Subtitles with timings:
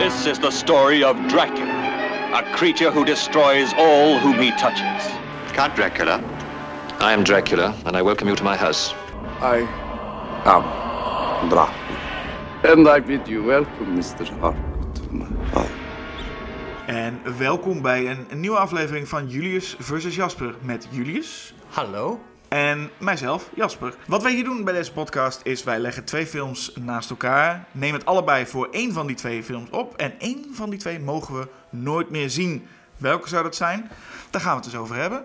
[0.00, 1.76] This is the story of Dracula,
[2.32, 5.02] a creature who destroys all whom he touches.
[5.52, 6.24] Count Dracula.
[7.00, 8.94] I am Dracula, and I welcome you to my house.
[9.42, 9.58] I
[10.46, 10.62] am
[11.50, 12.00] Dracula.
[12.64, 14.26] And I bid you welcome, Mr.
[14.40, 15.70] Harcourt, to my house.
[16.86, 22.20] En welkom bij een, een nieuwe aflevering van Julius versus Jasper met Julius Hallo.
[22.50, 23.94] En mijzelf, Jasper.
[24.06, 27.98] Wat wij hier doen bij deze podcast is wij leggen twee films naast elkaar, nemen
[27.98, 31.38] het allebei voor één van die twee films op en één van die twee mogen
[31.38, 32.66] we nooit meer zien.
[32.96, 33.90] Welke zou dat zijn?
[34.30, 35.24] Daar gaan we het dus over hebben.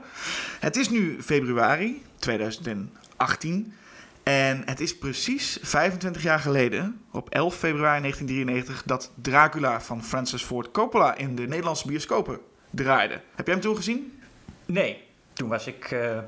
[0.59, 3.73] Het is nu februari 2018
[4.23, 10.44] en het is precies 25 jaar geleden, op 11 februari 1993, dat Dracula van Francis
[10.44, 13.21] Ford Coppola in de Nederlandse bioscopen draaide.
[13.35, 14.20] Heb jij hem toen gezien?
[14.66, 16.20] Nee, toen was ik eh,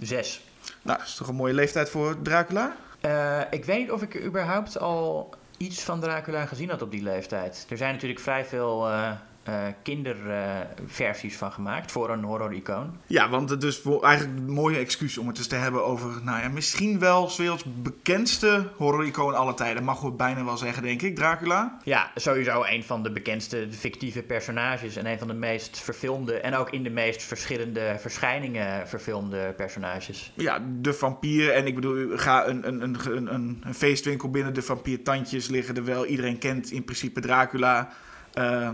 [0.00, 0.40] zes.
[0.82, 2.76] Nou, dat is toch een mooie leeftijd voor Dracula?
[3.00, 7.02] Eh, ik weet niet of ik überhaupt al iets van Dracula gezien had op die
[7.02, 7.66] leeftijd.
[7.68, 9.10] Er zijn natuurlijk vrij veel eh,
[9.44, 12.96] eh, kinderversies van gemaakt voor een horror-icoon.
[13.06, 16.42] Ja, want het is eigenlijk een mooie excuus om het eens te hebben over, nou
[16.42, 19.84] ja, misschien wel werelds bekendste horror-icoon aller tijden.
[19.84, 21.78] Mag we bijna wel zeggen, denk ik, Dracula.
[21.84, 26.56] Ja, sowieso een van de bekendste fictieve personages en een van de meest verfilmde en
[26.56, 30.32] ook in de meest verschillende verschijningen verfilmde personages.
[30.34, 31.52] Ja, de vampier.
[31.52, 35.76] En ik bedoel, ga een, een, een, een, een een feestwinkel binnen, de vampiertandjes liggen
[35.76, 36.06] er wel.
[36.06, 37.88] Iedereen kent in principe Dracula.
[38.32, 38.68] Eh,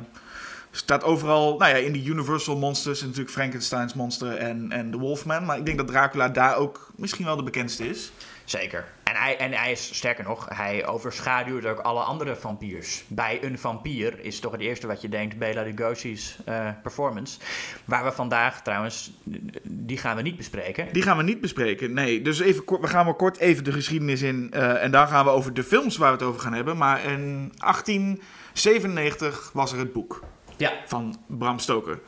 [0.70, 5.44] staat overal, nou ja, in die Universal Monsters, natuurlijk Frankenstein's monster en, en The Wolfman.
[5.44, 8.12] Maar ik denk dat Dracula daar ook misschien wel de bekendste is.
[8.44, 8.84] Zeker.
[9.02, 13.04] En hij, en hij is, sterker nog, hij overschaduwt ook alle andere vampiers.
[13.08, 17.38] Bij een vampier is toch het eerste wat je denkt Bela Lugosi's eh, performance.
[17.84, 19.12] Waar we vandaag trouwens,
[19.62, 20.88] die gaan we niet bespreken.
[20.92, 22.22] Die gaan we niet bespreken, nee.
[22.22, 24.48] Dus even kort, we gaan wel kort even de geschiedenis in.
[24.50, 26.76] eh, en dan gaan we over de films waar we het over gaan hebben.
[26.76, 30.22] Maar in 1897 was er het boek
[30.60, 32.00] Ja, van Bram Stoker.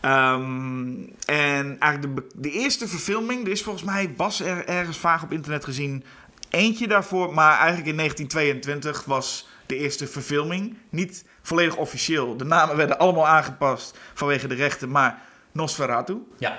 [0.00, 0.92] Ehm,
[1.26, 5.32] en eigenlijk de, de eerste verfilming, er is volgens mij, was er ergens vaag op
[5.32, 6.04] internet gezien,
[6.50, 7.34] eentje daarvoor.
[7.34, 10.76] Maar eigenlijk in 1922 was de eerste verfilming.
[10.90, 12.36] Niet volledig officieel.
[12.36, 16.26] De namen werden allemaal aangepast vanwege de rechten, maar Nosferatu.
[16.38, 16.58] ja.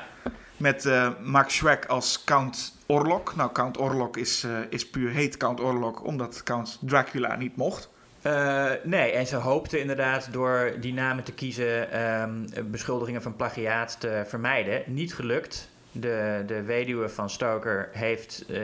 [0.57, 3.35] Met eh, Max Schreck als Count Orlok.
[3.35, 7.89] Nou, Count Orlok is, eh, is puur heet Count Orlok, omdat Count Dracula niet mocht.
[8.21, 13.99] Eh, nee, en ze hoopten inderdaad door die namen te kiezen ehm, beschuldigingen van plagiaat
[13.99, 14.83] te vermijden.
[14.85, 15.69] Niet gelukt.
[15.91, 18.59] De, de weduwe van Stoker heeft eh,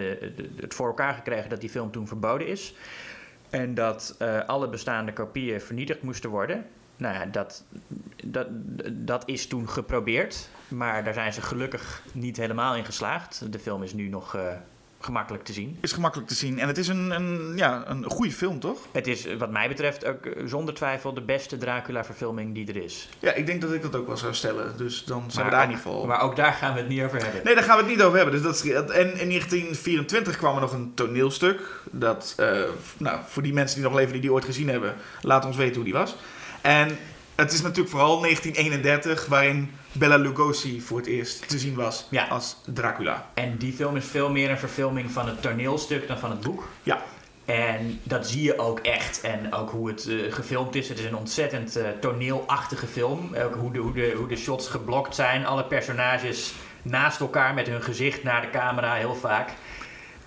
[0.55, 2.75] het voor elkaar gekregen dat die film toen verboden is.
[3.49, 6.65] En dat eh, alle bestaande kopieën vernietigd moesten worden.
[6.97, 7.63] Nou ja, dat,
[8.23, 8.47] dat,
[8.91, 10.49] dat is toen geprobeerd.
[10.67, 13.51] Maar daar zijn ze gelukkig niet helemaal in geslaagd.
[13.51, 14.37] De film is nu nog
[15.05, 15.77] gemakkelijk te zien.
[15.81, 16.59] Is gemakkelijk te zien.
[16.59, 18.77] En het is een, een, ja, een goede film, toch?
[18.91, 23.09] Het is wat mij betreft ook eh, zonder twijfel de beste Dracula-verfilming die er is.
[23.19, 24.77] Ja, ik denk dat ik dat ook wel zou stellen.
[24.77, 26.05] Dus dan zijn we Maar daar in ook- ieder geval.
[26.07, 27.41] Maar ook daar gaan we het niet over hebben.
[27.43, 28.33] Nee, daar gaan we het niet over hebben.
[28.35, 31.59] Dus dat is, en in 1924 kwam er nog een toneelstuk.
[31.91, 32.59] Dat, eh,
[32.97, 35.75] nou, voor die mensen die nog leven die die ooit gezien hebben, laat ons weten
[35.75, 36.15] hoe die was.
[36.61, 36.97] En
[37.35, 42.27] het is natuurlijk vooral 1931 waarin Bela Lugosi voor het eerst te zien was Ja.
[42.27, 43.29] als Dracula.
[43.33, 46.67] En die film is veel meer een verfilming van het toneelstuk dan van het boek.
[46.83, 47.01] Ja,
[47.45, 49.21] En dat zie je ook echt.
[49.21, 50.89] En ook hoe het eh, gefilmd is.
[50.89, 53.35] Het is een ontzettend eh, toneelachtige film.
[53.35, 55.45] Ook hoe de, hoe, de, hoe de shots geblokt zijn.
[55.45, 59.49] Alle personages naast elkaar met hun gezicht naar de camera heel vaak.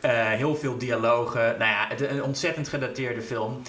[0.01, 1.41] Eh, heel veel dialogen.
[1.43, 3.63] Nou ja, het, een ontzettend gedateerde film.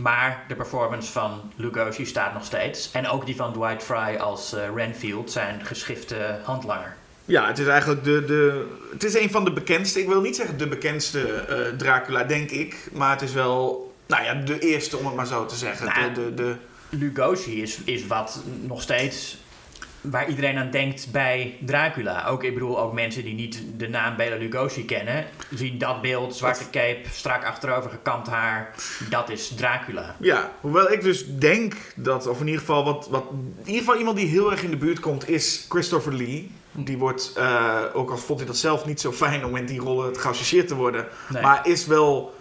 [0.00, 2.90] Maar de performance van Lugosi staat nog steeds.
[2.92, 6.96] En ook die van Dwight Fry als eh, Renfield, zijn geschifte handlanger.
[7.24, 8.66] Ja, het is eigenlijk de, de.
[8.92, 10.00] Het is een van de bekendste.
[10.00, 12.88] Ik wil niet zeggen de bekendste eh, Dracula, denk ik.
[12.92, 13.88] Maar het is wel.
[14.06, 15.86] Nou ja, de eerste, om het maar zo te zeggen.
[15.86, 16.56] Nou, de, de, de,
[16.96, 19.38] Lugosi is, is wat nog steeds
[20.00, 22.26] waar iedereen aan denkt bij Dracula.
[22.26, 25.24] Ook, ik bedoel, ook mensen die niet de naam Bela Lugosi kennen,
[25.54, 28.74] zien dat beeld, zwarte cape, strak achterover gekamd haar.
[29.10, 30.16] Dat is Dracula.
[30.18, 33.96] Ja, hoewel ik dus denk dat, of in ieder geval wat, wat in ieder geval
[33.98, 36.50] iemand die heel erg in de buurt komt, is Christopher Lee.
[36.72, 39.80] Die wordt, eh, ook al vond hij dat zelf niet zo fijn om in die
[39.80, 41.42] rollen geassocieerd te worden, Nee.
[41.42, 42.34] maar is wel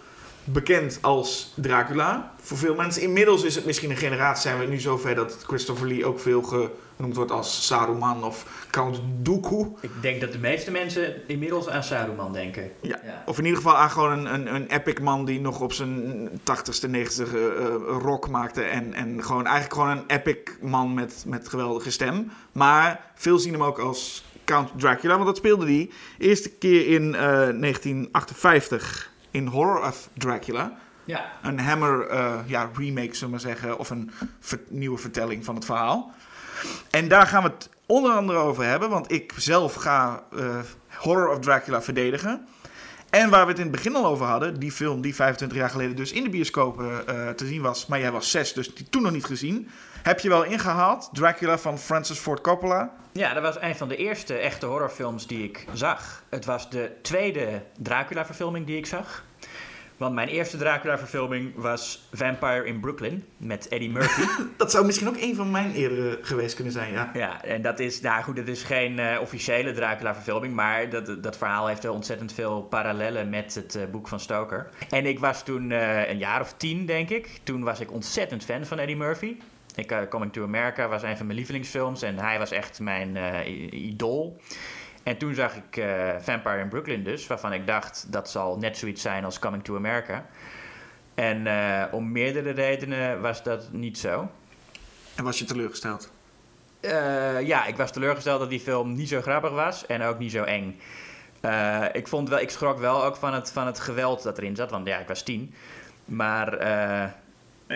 [0.51, 2.33] bekend als Dracula.
[2.41, 3.01] Voor veel mensen.
[3.01, 6.41] Inmiddels is het misschien een generatie, zijn we nu zover dat Christopher Lee ook veel
[6.41, 9.67] genoemd wordt als Saruman of Count Dooku.
[9.79, 12.71] Ik denk dat de meeste mensen inmiddels aan Saruman denken.
[12.81, 12.99] Ja.
[13.03, 13.23] Ja.
[13.25, 16.29] Of in ieder geval aan gewoon een, een, een epic man die nog op zijn
[16.29, 18.61] 80ste, 90ste eh, rock maakte.
[18.61, 22.31] En, en gewoon eigenlijk gewoon een epic man met, met geweldige stem.
[22.51, 27.15] Maar veel zien hem ook als Count Dracula, want dat speelde hij eerste keer in
[27.15, 30.77] eh, 1958 in Horror of Dracula.
[31.05, 31.31] Ja.
[31.41, 33.77] Een Hammer eh, ja, remake, zullen we maar zeggen.
[33.79, 36.11] Of een ver- nieuwe vertelling van het verhaal.
[36.89, 38.89] En daar gaan we het onder andere over hebben.
[38.89, 40.59] Want ik zelf ga eh,
[40.95, 42.47] Horror of Dracula verdedigen.
[43.09, 44.59] En waar we het in het begin al over hadden.
[44.59, 47.85] Die film die 25 jaar geleden dus in de bioscopen eh, te zien was.
[47.85, 49.69] Maar jij was zes, dus die toen nog niet gezien.
[50.03, 51.09] Heb je wel ingehaald.
[51.13, 52.91] Dracula van Francis Ford Coppola.
[53.11, 56.23] Ja, dat was een van de eerste echte horrorfilms die ik zag.
[56.29, 59.23] Het was de tweede Dracula-verfilming die ik zag.
[59.97, 64.21] Want mijn eerste Dracula-verfilming was Vampire in Brooklyn met Eddie Murphy.
[64.57, 67.09] Dat zou misschien ook een van mijn eerdere geweest kunnen zijn, ja.
[67.13, 71.37] ja, en dat is, nou goed, het is geen eh, officiële Dracula-verfilming, maar dat, dat
[71.37, 74.69] verhaal heeft wel ontzettend veel parallellen met het eh, boek van Stoker.
[74.89, 77.39] En ik was toen eh, een jaar of tien, denk ik.
[77.43, 79.35] Toen was ik ontzettend fan van Eddie Murphy.
[79.79, 83.15] Ik, eh, Coming to America was een van mijn lievelingsfilms en hij was echt mijn
[83.47, 84.39] i- idool.
[85.03, 88.77] En toen zag ik eh, Vampire in Brooklyn dus, waarvan ik dacht dat zal net
[88.77, 90.25] zoiets zijn als Coming to America.
[91.15, 91.47] En
[91.91, 94.29] om meerdere redenen was dat niet zo.
[95.15, 96.11] En was je teleurgesteld?
[97.43, 100.43] Ja, ik was teleurgesteld dat die film niet zo grappig was en ook niet zo
[100.43, 100.79] eng.
[101.93, 104.71] Ik, vond wel, ik schrok wel ook van het, van het geweld dat erin zat,
[104.71, 105.53] want ja, ik was tien.
[106.05, 106.57] Maar,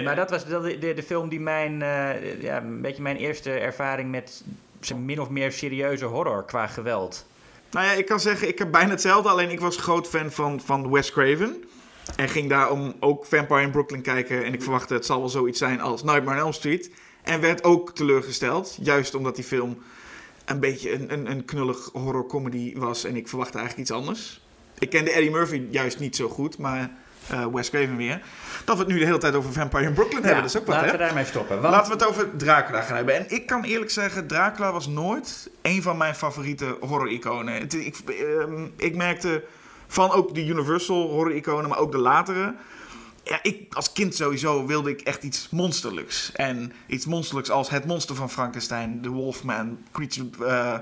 [0.02, 3.52] maar dat was de, de, de film die mijn, eh, ja, een beetje mijn eerste
[3.52, 4.44] ervaring met
[4.80, 7.26] zijn min of meer serieuze horror qua geweld.
[7.72, 9.30] Nou ja, ik kan zeggen, ik heb bijna hetzelfde.
[9.30, 11.64] Alleen ik was groot fan van, van Wes Craven.
[12.16, 14.44] En ging daarom ook Vampire in Brooklyn kijken.
[14.44, 16.92] En ik verwachtte het zal wel zoiets zijn als Nightmare on Elm Street.
[17.24, 18.78] En werd ook teleurgesteld.
[18.82, 19.78] Juist omdat die film
[20.46, 23.04] een beetje een, een, een knullig horrorcomedy was.
[23.04, 24.42] En ik verwachtte eigenlijk iets anders.
[24.80, 26.58] Ik kende Eddie Murphy juist niet zo goed.
[26.58, 26.98] Maar
[27.30, 28.22] eh Wes Craven weer.
[28.66, 30.42] Dat we het nu de hele tijd over Vampire in Brooklyn hebben.
[30.42, 30.98] Dat is ook wat, laten hè?
[30.98, 31.62] we daarmee stoppen.
[31.62, 33.16] Want, Laten we het over Dracula gaan hebben.
[33.16, 37.62] En ik kan eerlijk zeggen, Dracula was nooit een van mijn favoriete horror-iconen.
[37.62, 39.44] Ik, ehm, ik merkte
[39.88, 42.56] van ook de Universal horror-iconen, maar ook de latere.
[43.24, 46.32] Ja, ik als kind sowieso wilde ik echt iets monsterlijks.
[46.32, 50.74] En iets monsterlijks als het monster van Frankenstein, The Wolfman, Creature eh,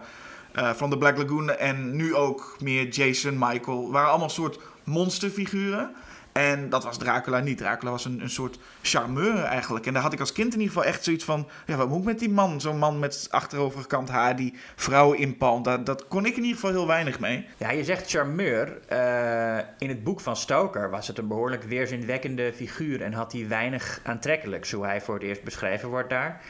[0.51, 1.49] eh, van The Black Lagoon.
[1.49, 3.91] En nu ook meer Jason, Michael.
[3.91, 5.91] Waren allemaal soort monsterfiguren.
[6.31, 7.57] En dat was Dracula niet.
[7.57, 9.85] Dracula was een, een soort charmeur eigenlijk.
[9.85, 11.47] En daar had ik als kind in ieder geval echt zoiets van...
[11.65, 12.61] Ja, wat moet ik met die man?
[12.61, 15.65] Zo'n man met achterovergekant haar die vrouwen inpalmt.
[15.65, 17.47] Dat, dat kon ik in ieder geval heel weinig mee.
[17.57, 18.79] Ja, je zegt charmeur.
[18.87, 23.47] Eh, in het boek van Stoker was het een behoorlijk weerzinwekkende figuur en had hij
[23.47, 26.41] weinig aantrekkelijks, hoe hij voor het eerst beschreven wordt daar.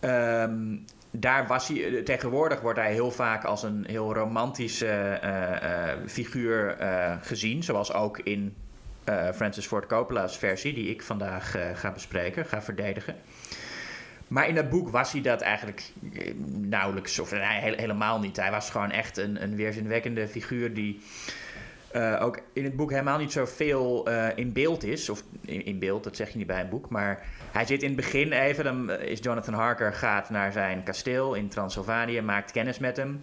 [0.00, 0.76] Ehm,
[1.10, 6.76] daar was hij, eh, tegenwoordig wordt hij heel vaak als een heel romantische eh, figuur
[7.20, 8.54] gezien, zoals ook in
[9.04, 13.14] eh, Francis Ford Coppola's versie, die ik vandaag eh, ga bespreken, ga verdedigen.
[14.28, 15.82] Maar in dat boek was hij dat eigenlijk
[16.12, 18.36] eh, nauwelijks, of nee, he- helemaal niet.
[18.36, 21.00] Hij was gewoon echt een, een weerzinwekkende figuur die
[22.20, 25.08] ook in het boek helemaal niet zoveel eh in beeld is.
[25.08, 26.88] Of in, beeld, dat zeg je niet bij een boek.
[26.88, 31.34] Maar hij zit in het begin even, dan is Jonathan Harker gaat naar zijn kasteel
[31.34, 33.18] in Transylvanië, maakt kennis met hem.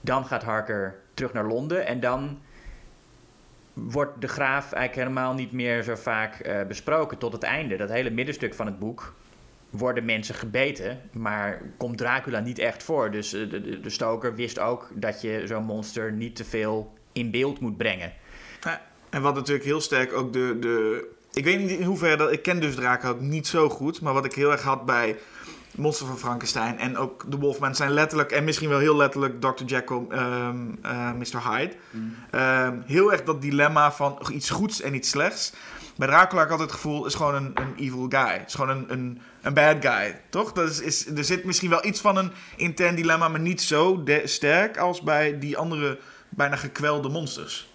[0.00, 2.38] Dan gaat Harker terug naar Londen en dan
[3.74, 7.76] wordt de graaf eigenlijk helemaal niet meer zo vaak eh, besproken tot het einde.
[7.76, 9.14] Dat hele middenstuk van het boek
[9.70, 13.10] worden mensen gebeten, maar komt Dracula niet echt voor.
[13.10, 17.30] Dus eh, de, de, stoker wist ook dat je zo'n monster niet te veel in
[17.30, 18.12] beeld moet brengen.
[19.10, 21.06] En wat natuurlijk heel sterk ook de, de...
[21.32, 22.32] Ik weet niet in hoeverre dat...
[22.32, 24.00] Ik ken dus Dracula ook niet zo goed.
[24.00, 25.16] Maar wat ik heel erg had bij
[25.74, 27.74] Monster van Frankenstein en ook de Wolfman...
[27.74, 29.40] zijn letterlijk, en misschien wel heel letterlijk...
[29.40, 29.64] Dr.
[29.64, 31.50] Jekyll, ehm, eh, Mr.
[31.50, 31.74] Hyde.
[32.30, 35.52] Ehm, heel erg dat dilemma van iets goeds en iets slechts.
[35.96, 37.06] Bij Dracula heb ik altijd het gevoel...
[37.06, 38.42] is gewoon een, een evil guy.
[38.46, 40.52] is gewoon een, een, een bad guy, toch?
[40.52, 43.28] Dat is, is, er zit misschien wel iets van een intern dilemma...
[43.28, 45.98] maar niet zo de- sterk als bij die andere...
[46.28, 47.73] bijna gekwelde monsters.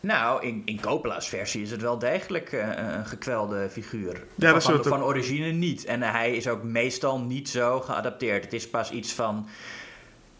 [0.00, 4.24] Nou, in, in Coppola's versie is het wel degelijk eh, een gekwelde figuur.
[4.34, 5.84] Ja, dat van, van origine niet.
[5.84, 8.44] En hij is ook meestal niet zo geadapteerd.
[8.44, 9.46] Het is pas iets van...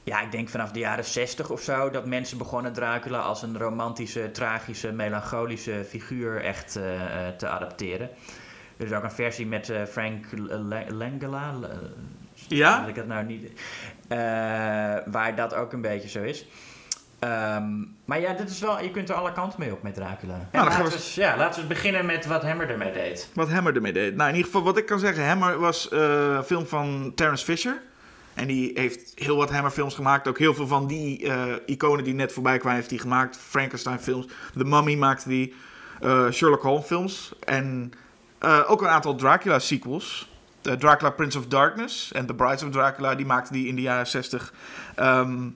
[0.05, 1.91] Ja, ik denk vanaf de jaren 60 of zo...
[1.91, 6.95] dat mensen begonnen Dracula als een romantische, tragische, melancholische figuur echt eh,
[7.27, 8.11] eh, te adapteren.
[8.77, 10.25] Er is ook een versie met eh, Frank
[10.89, 11.55] Langella.
[12.49, 12.81] Ja?
[12.81, 13.53] dat ik dat nou niet.
[14.09, 14.19] eh,
[15.07, 16.47] waar dat ook een beetje zo is.
[17.19, 20.35] Ehm, maar ja, dit is wel, je kunt er alle kanten mee op met Dracula.
[20.35, 22.71] En dan gaan laten, we we eens, ja, laten we eens beginnen met wat Hammer
[22.71, 23.29] ermee deed.
[23.35, 24.17] Wat Hammer ermee deed.
[24.17, 27.45] Nou, in ieder geval, wat ik kan zeggen, Hammer was eh, een film van Terence
[27.45, 27.81] Fisher.
[28.39, 30.29] En die heeft heel wat Hammer-films gemaakt.
[30.29, 33.37] Ook heel veel van die eh, iconen die net voorbij kwamen, heeft hij gemaakt.
[33.37, 35.55] Frankenstein-films, The Mummy maakte die,
[36.01, 37.33] eh, Sherlock Holmes-films.
[37.45, 37.93] En
[38.39, 40.37] eh, ook een aantal Dracula-sequels.
[40.61, 44.07] Dracula Prince of Darkness en The Brides of Dracula, die maakte die in de jaren
[44.07, 44.53] 60.
[44.95, 45.49] Ehm,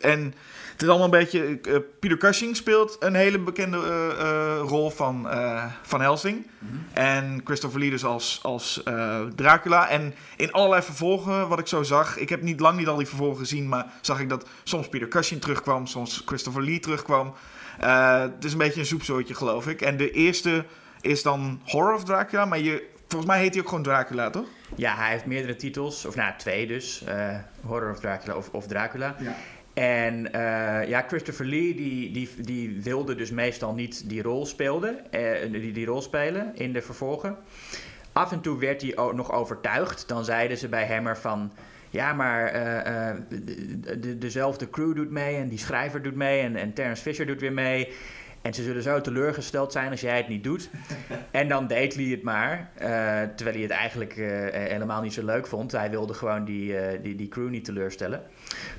[0.00, 0.34] en
[0.82, 1.58] is allemaal een beetje...
[1.62, 6.46] eh, Peter Cushing speelt een hele bekende eh, eh, rol van, eh, van Helsing.
[6.92, 9.88] En Christopher Lee dus als, als eh, Dracula.
[9.88, 12.16] En in allerlei vervolgen, wat ik zo zag...
[12.18, 13.68] Ik heb niet lang niet al die vervolgen gezien...
[13.68, 15.86] maar zag ik dat soms Peter Cushing terugkwam...
[15.86, 17.34] soms Christopher Lee terugkwam.
[17.80, 19.80] Eh, het is een beetje een soepsoortje, geloof ik.
[19.80, 20.64] En de eerste
[21.00, 22.44] is dan Horror of Dracula...
[22.44, 24.46] maar je, volgens mij heet hij ook gewoon Dracula, toch?
[24.76, 27.02] Ja, hij heeft meerdere titels, of nou twee dus.
[27.04, 29.16] eh, Horror of Dracula of, of Dracula.
[29.18, 29.36] Ja.
[29.74, 34.88] En eh, ja, Christopher Lee die, die, die wilde dus meestal niet die rol, speelde,
[35.10, 37.36] eh, die, die rol spelen in de vervolgen.
[38.12, 40.08] Af en toe werd hij ook nog overtuigd.
[40.08, 41.52] Dan zeiden ze bij Hammer van...
[41.90, 46.56] Ja, maar eh, de, de- dezelfde crew doet mee en die schrijver doet mee en,
[46.56, 47.88] en Terence Fisher doet weer mee.
[48.42, 50.70] En ze zullen zo teleurgesteld zijn als jij het niet doet.
[51.30, 52.70] En dan deed Lee het maar.
[52.74, 52.86] eh,
[53.36, 55.72] terwijl hij het eigenlijk eh, helemaal niet zo leuk vond.
[55.72, 58.22] Hij wilde gewoon die, eh, die, die crew niet teleurstellen.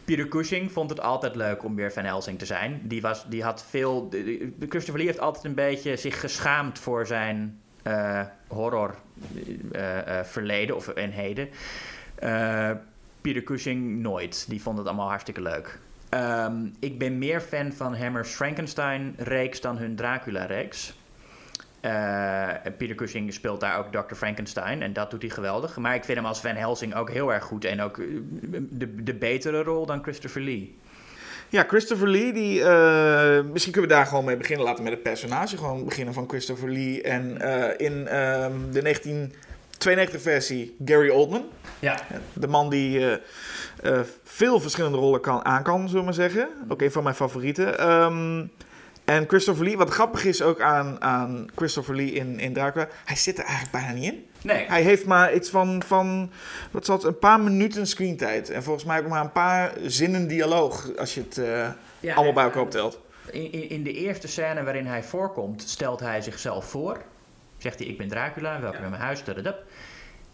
[0.06, 2.82] Peter Cushing vond het altijd leuk om weer Van Helsing te zijn.
[2.84, 4.10] Die, was, die had veel...
[4.10, 4.24] de-
[4.58, 8.96] de- Christopher Lee heeft altijd een beetje zich geschaamd voor zijn eh, horror
[9.72, 11.50] eh, eh, verleden of en heden.
[12.16, 12.72] Eh,
[13.22, 14.46] Peter Cushing nooit.
[14.50, 15.80] Die vond het allemaal hartstikke leuk.
[16.14, 20.94] Ehm, ik ben meer fan van Hammer's Frankenstein-reeks dan hun Dracula-reeks.
[21.82, 24.16] Uh, Peter Cushing speelt daar ook Dr.
[24.16, 25.78] Frankenstein en dat doet hij geweldig.
[25.78, 28.06] Maar ik vind hem als Van Helsing ook heel erg goed en ook eh,
[28.70, 30.78] de, de betere rol dan Christopher Lee.
[31.50, 34.66] Ja, Christopher Lee, die, eh, misschien kunnen we daar gewoon mee beginnen.
[34.66, 37.02] Laten we met het personage gewoon beginnen van Christopher Lee.
[37.02, 37.38] En
[37.78, 39.34] in ehm, de 19...
[39.90, 41.46] 92-versie Gary Oldman.
[41.80, 42.00] Ja.
[42.34, 43.14] De man die eh,
[43.84, 46.50] eh, veel verschillende rollen kan, aan kan, zullen we maar zeggen.
[46.68, 46.84] Ook mhm.
[46.84, 47.80] een van mijn favorieten.
[47.80, 48.46] Ehm,
[49.06, 53.16] en Christopher Lee, wat grappig is ook aan, aan Christopher Lee in, in Dracula, hij
[53.16, 54.26] zit er eigenlijk bijna niet in.
[54.42, 54.66] Nee.
[54.68, 56.32] Hij heeft maar iets van, van
[56.72, 58.50] wat zat, een paar minuten screentijd.
[58.50, 62.44] En volgens mij ook maar een paar zinnen dialoog, als je het eh, allemaal bij
[62.44, 63.00] elkaar optelt.
[63.32, 67.02] In, in de eerste scène waarin hij voorkomt, stelt hij zichzelf voor.
[67.64, 69.64] Zegt hij, ik ben Dracula, welkom in mijn huis, dadadap.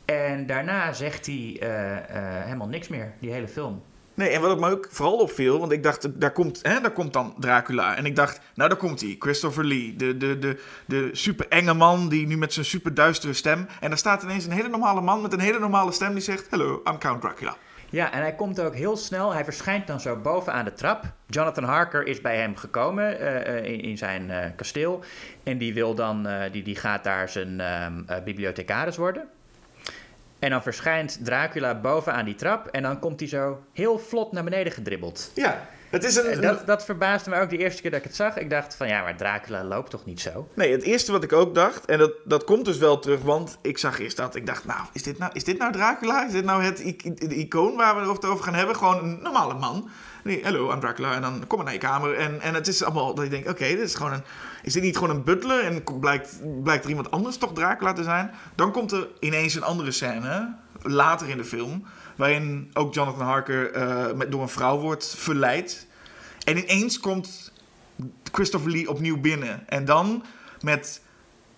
[0.05, 3.81] En daarna zegt hij eh, eh, helemaal niks meer, die hele film.
[4.13, 7.13] Nee, en wat me ook vooral opviel, want ik dacht, daar komt, hè, daar komt
[7.13, 7.95] dan Dracula.
[7.95, 11.73] En ik dacht, nou daar komt hij, Christopher Lee, de, de, de, de super enge
[11.73, 13.67] man die nu met zijn super duistere stem.
[13.79, 16.47] En daar staat ineens een hele normale man met een hele normale stem die zegt,
[16.49, 17.57] hello, I'm Count Dracula.
[17.91, 19.33] Ja, en hij komt ook heel snel.
[19.33, 21.03] Hij verschijnt dan zo bovenaan de trap.
[21.27, 25.03] Jonathan Harker is bij hem gekomen eh, eh, in, in zijn eh, kasteel.
[25.43, 29.27] En die, wil dan, die, die gaat daar zijn ehm, eh, bibliothecaris worden.
[30.39, 32.67] En dan verschijnt Dracula bovenaan die trap.
[32.67, 35.31] En dan komt hij zo heel vlot naar beneden gedribbeld.
[35.35, 36.25] Ja, het is een...
[36.25, 38.37] En dat, dat verbaasde me ook de eerste keer dat ik het zag.
[38.37, 40.47] Ik dacht van ja, maar Dracula loopt toch niet zo?
[40.53, 43.57] Nee, het eerste wat ik ook dacht, en dat, dat komt dus wel terug, want
[43.61, 44.35] ik zag eerst dat.
[44.35, 46.25] Ik dacht, nou, is dit nou, is dit nou Dracula?
[46.25, 46.79] Is dit nou het
[47.31, 48.75] icoon waar we het over gaan hebben?
[48.75, 49.89] Gewoon een normale man.
[50.23, 51.13] Nee, hello, I'm Dracula.
[51.13, 52.17] En dan kom maar naar je kamer.
[52.17, 54.23] En, en het is allemaal dat je denkt, oké, dit is gewoon een...
[54.63, 58.03] Is dit niet gewoon een butler en blijkt, blijkt er iemand anders toch Dracula te
[58.03, 58.31] zijn?
[58.55, 61.85] Dan komt er ineens een andere scène, later in de film...
[62.19, 65.87] waarin ook Jonathan Harker eh, met, door een vrouw wordt verleid.
[66.43, 67.51] En ineens komt
[68.31, 69.67] Christopher Lee opnieuw binnen.
[69.67, 70.23] En dan
[70.61, 71.01] met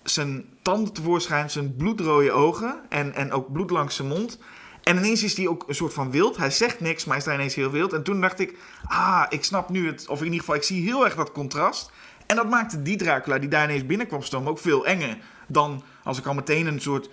[0.03, 4.39] zijn tanden tevoorschijn, zijn bloedrode ogen en, en ook bloed langs zijn mond.
[4.84, 6.38] En ineens is hij ook een soort van wild.
[6.38, 7.94] Hij zegt niks, maar hij is ineens heel wild.
[7.94, 10.08] En toen dacht ik, ah, ik snap nu het.
[10.08, 11.91] Of in ieder geval, ik zie heel erg dat contrast.
[12.25, 15.18] En dat maakte die Dracula die daar ineens binnenkwam stomen ook veel enger.
[15.48, 17.10] Dan als ik al meteen een soort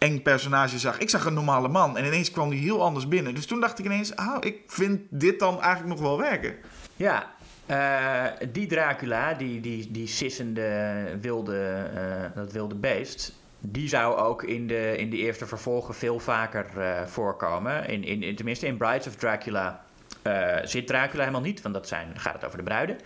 [0.00, 0.98] eng personage zag.
[0.98, 3.34] Ik zag een normale man en ineens kwam hij heel anders binnen.
[3.34, 6.54] Dus toen dacht ik ineens, ah, ik vind dit dan eigenlijk nog wel werken.
[6.96, 7.30] Ja,
[7.66, 12.02] eh, die Dracula, die, die, die sissende wilde, eh,
[12.34, 17.02] dat wilde beest, die zou ook in de, in de eerste vervolgen veel vaker eh,
[17.06, 17.88] voorkomen.
[17.88, 19.84] In, in, in- tenminste, in Brides of Dracula
[20.22, 22.96] eh, zit Dracula helemaal niet, want dat zijn, gaat het over de bruiden.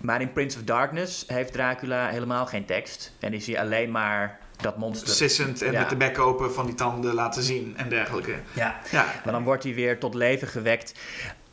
[0.00, 3.12] Maar in Prince of Darkness heeft Dracula helemaal geen tekst.
[3.20, 5.08] En is hij alleen maar dat monster.
[5.08, 5.78] Sissend en Ja.
[5.80, 8.34] met de bek open van die tanden laten zien en dergelijke.
[8.54, 8.80] Ja.
[8.90, 10.94] Ja, Maar dan wordt hij weer tot leven gewekt.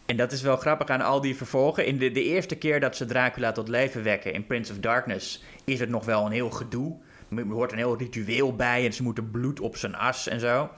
[0.06, 1.86] En dat is wel grappig aan al die vervolgen.
[1.86, 5.44] In de, de eerste keer dat ze Dracula tot leven wekken in Prince of Darkness
[5.66, 6.96] is het nog wel een heel gedoe.
[7.36, 10.70] Er hoort een heel ritueel bij en ze moeten bloed op zijn as en zo.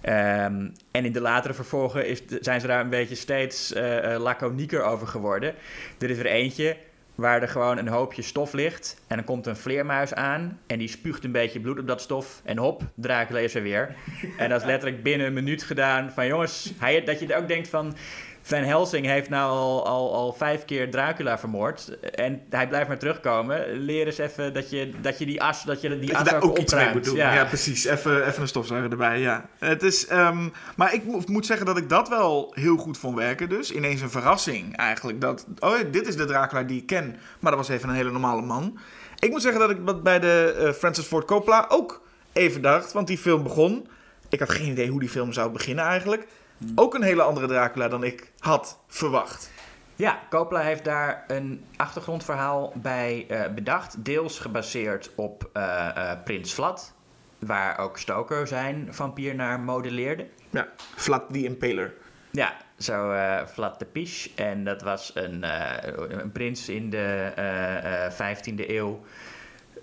[0.00, 4.20] Ehm, en in de latere vervolgen is, zijn ze daar een beetje steeds eh, eh,
[4.20, 5.54] laconieker over geworden.
[5.98, 6.76] Er is er eentje
[7.14, 9.00] waar er gewoon een hoopje stof ligt.
[9.06, 12.40] En dan komt een vleermuis aan en die spuugt een beetje bloed op dat stof.
[12.44, 13.94] En hop, Dracula is er weer.
[14.38, 16.10] En dat is letterlijk binnen een minuut gedaan.
[16.10, 17.94] Van jongens, hij, dat je ook denkt van...
[18.44, 21.98] Van Helsing heeft nou al, al, al vijf keer Dracula vermoord.
[22.00, 23.72] En hij blijft maar terugkomen.
[23.72, 26.36] Leer eens even dat je, dat je die as, dat je die Dat as je
[26.36, 27.16] ook ook iets mee moet doen.
[27.16, 27.44] Ja, Ja.
[27.44, 27.84] precies.
[27.84, 29.48] Even, even een stofzuiger erbij, ja.
[29.58, 33.16] Het is, ehm, maar ik mo- moet zeggen dat ik dat wel heel goed vond
[33.16, 33.72] werken dus.
[33.72, 35.20] Ineens een verrassing eigenlijk.
[35.20, 37.16] Dat, oh, dit is de Dracula die ik ken.
[37.40, 38.78] Maar dat was even een hele normale man.
[39.18, 42.92] Ik moet zeggen dat ik dat bij de eh, Francis Ford Coppola ook even dacht.
[42.92, 43.88] Want die film begon.
[44.28, 46.26] Ik had geen idee hoe die film zou beginnen eigenlijk.
[46.74, 49.50] Ook een hele andere Dracula dan ik had verwacht.
[49.96, 54.04] Ja, Coppola heeft daar een achtergrondverhaal bij eh, bedacht.
[54.04, 56.94] Deels gebaseerd op eh, eh, Prins Vlad.
[57.38, 60.26] Waar ook Stoker zijn vampier naar modelleerde.
[60.50, 61.94] Ja, Vlad the Impaler.
[62.30, 63.14] Ja, zo
[63.46, 64.30] Vlad de Piche.
[64.34, 65.44] En dat was een,
[66.20, 69.00] een prins in de eh, eh, 15e eeuw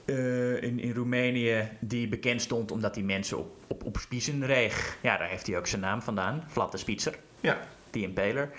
[0.09, 1.69] eh, in, in Roemenië...
[1.79, 4.97] die bekend stond omdat hij mensen op, op, op spiezen reeg.
[5.01, 6.43] Ja, daar heeft hij ook zijn naam vandaan.
[6.47, 7.57] Vlad de Spitzer, Ja.
[7.89, 8.49] die Impaler.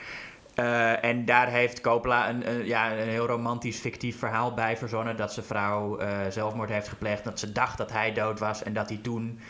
[0.55, 5.17] Eh, en daar heeft Coppola een, een- ja, een heel romantisch, fictief verhaal bij verzonnen...
[5.17, 8.63] dat zijn vrouw eh, zelfmoord heeft gepleegd, dat ze dacht dat hij dood was...
[8.63, 9.41] en dat hij toen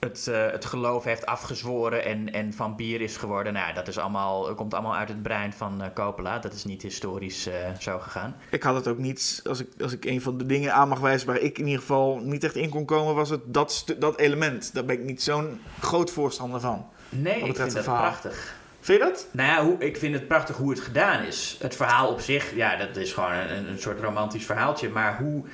[0.00, 3.52] het, eh, het geloof heeft afgezworen en, en vampier is geworden.
[3.52, 6.38] Nou, ja, dat is allemaal, komt allemaal uit het brein van eh, Coppola.
[6.38, 8.36] Dat is niet historisch eh, zo gegaan.
[8.50, 11.00] Ik had het ook niet, als ik, als ik een van de dingen aan mag
[11.00, 14.18] wijzen waar ik in ieder geval niet echt in kon komen, was het dat, dat
[14.18, 14.74] element.
[14.74, 16.86] Daar ben ik niet zo'n groot voorstander van.
[17.08, 18.00] Nee, ik vind dat verhaal.
[18.00, 18.56] prachtig.
[18.80, 19.26] Vind je dat?
[19.30, 21.56] Nou ja, hoe, ik vind het prachtig hoe het gedaan is.
[21.60, 24.88] Het verhaal op zich, ja, dat is gewoon een, een soort romantisch verhaaltje.
[24.88, 25.44] Maar hoe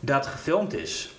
[0.00, 1.14] dat gefilmd is...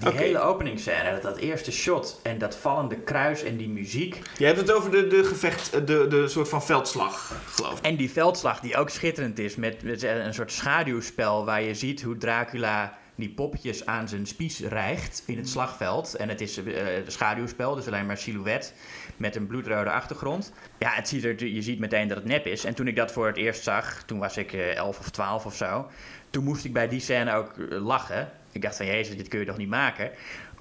[0.00, 4.22] Die hele openingsscène, dat, dat eerste shot en dat vallende kruis en die muziek.
[4.38, 7.84] Je hebt het over de, de gevecht, eh, de, de soort van veldslag, geloof ik.
[7.84, 12.02] En die veldslag die ook schitterend is met, met een soort schaduwspel waar je ziet
[12.02, 16.14] hoe Dracula die poppetjes aan zijn spies rijgt in het slagveld.
[16.14, 18.74] En het is eh schaduwspel, dus alleen maar silhouet
[19.16, 20.52] met een bloedrode achtergrond.
[20.78, 22.64] Ja, het ziet er, je ziet meteen dat het nep is.
[22.64, 25.46] En toen ik dat voor het eerst zag, toen was ik eh, 11 of 12
[25.46, 25.86] of zo.
[26.30, 28.30] Toen moest ik bij die scène ook lachen.
[28.56, 30.10] Ik dacht van, jezus, dit kun je toch niet maken?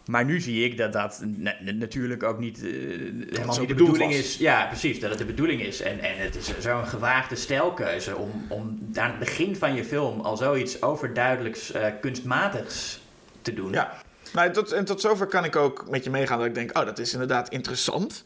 [0.05, 3.73] Maar nu zie ik dat dat na- na- natuurlijk ook niet, eh, helemaal niet de
[3.75, 4.19] bedoeling was.
[4.19, 4.37] is.
[4.37, 5.81] Ja, precies, dat het de bedoeling is.
[5.81, 10.19] En, en het is zo'n gewaagde stijlkeuze om, om aan het begin van je film
[10.21, 12.99] al zoiets overduidelijks eh, kunstmatigs
[13.41, 13.71] te doen.
[13.71, 13.93] Ja.
[14.33, 16.85] Nou, tot, en tot zover kan ik ook met je meegaan dat ik denk, oh,
[16.85, 18.23] dat is inderdaad interessant.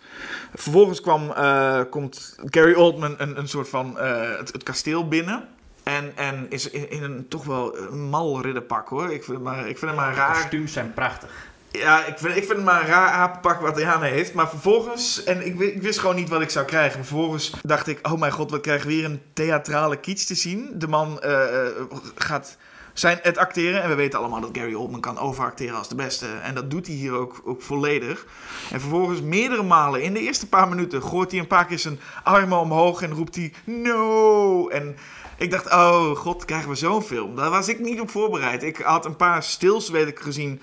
[0.55, 5.47] Vervolgens kwam, eh, komt Gary Oldman een, een soort van het, het kasteel binnen.
[5.89, 9.11] En, en is in, in een toch wel eh, mal ridderpak hoor.
[9.13, 10.33] Ik vind, maar, ik vind het maar De raar.
[10.33, 11.29] kostuums zijn prachtig.
[11.71, 14.33] Ja, ik vind, ik vind het maar een raar apenpak wat hij aan heeft.
[14.33, 16.97] Maar vervolgens, en ik, wi- ik wist gewoon niet wat ik zou krijgen.
[16.97, 20.71] Maar vervolgens dacht ik, oh mijn god, we krijgen weer een theatrale kiets te zien.
[20.75, 21.71] De man eh, eh,
[22.15, 22.57] gaat
[22.93, 23.81] zijn het acteren.
[23.83, 26.25] En we weten allemaal dat Gary Oldman kan overacteren als de beste.
[26.43, 28.25] En dat doet hij hier ook, ook volledig.
[28.71, 31.99] En vervolgens meerdere malen, in de eerste paar minuten, gooit hij een paar keer zijn
[32.23, 34.67] armen omhoog en roept hij, no!
[34.67, 34.95] En
[35.39, 37.35] ik dacht, oh god, krijgen we zo'n film?
[37.35, 38.63] Daar was ik niet op voorbereid.
[38.63, 40.61] Ik had een paar stils, weet ik, gezien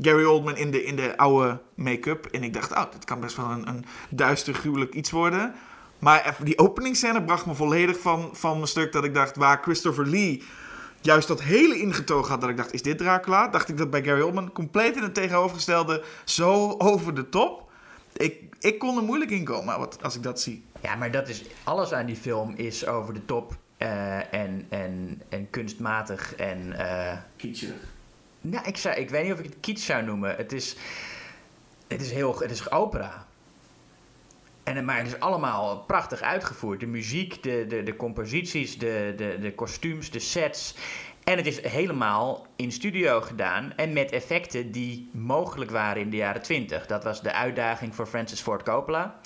[0.00, 2.26] Gary Oldman in de, in de oude make-up.
[2.26, 5.54] En ik dacht, oh, dit kan best wel een, een duister, gruwelijk iets worden.
[5.98, 9.62] Maar even die openingsscène bracht me volledig van, van mijn stuk dat ik dacht, waar
[9.62, 10.42] Christopher Lee
[11.00, 13.48] juist dat hele ingetogen had, dat ik dacht, is dit Dracula?
[13.48, 17.70] Dacht ik dat bij Gary Oldman compleet in het tegenovergestelde, zo over de top.
[18.12, 20.64] Ik, ik kon er moeilijk in komen als ik dat zie.
[20.82, 25.22] Ja, maar dat is, alles aan die film is over de top eh, en, en,
[25.28, 26.72] en kunstmatig en...
[26.78, 27.68] eh, Kietje.
[28.40, 30.36] Nou, ik, zou, ik weet niet of ik het kitsch zou noemen.
[30.36, 30.76] Het is,
[31.88, 33.26] het is heel, het is opera.
[34.62, 36.80] En, maar het is allemaal prachtig uitgevoerd.
[36.80, 40.74] De muziek, de, de, de composities, de, de, de kostuums, de sets.
[41.24, 46.16] En het is helemaal in studio gedaan en met effecten die mogelijk waren in de
[46.16, 46.86] jaren 20.
[46.86, 49.20] Dat was de uitdaging voor Francis Ford Coppola.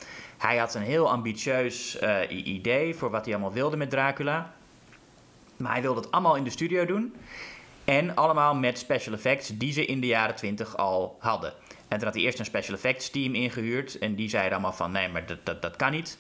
[0.45, 4.55] Hij had een heel ambitieus eh, idee voor wat hij allemaal wilde met Dracula.
[5.57, 7.15] Maar hij wilde het allemaal in de studio doen.
[7.85, 11.53] En allemaal met special effects die ze in de jaren 20 al hadden.
[11.89, 13.99] En toen had hij eerst een special effects team ingehuurd.
[13.99, 16.19] En die zeiden allemaal van nee, maar dat, dat, dat kan niet.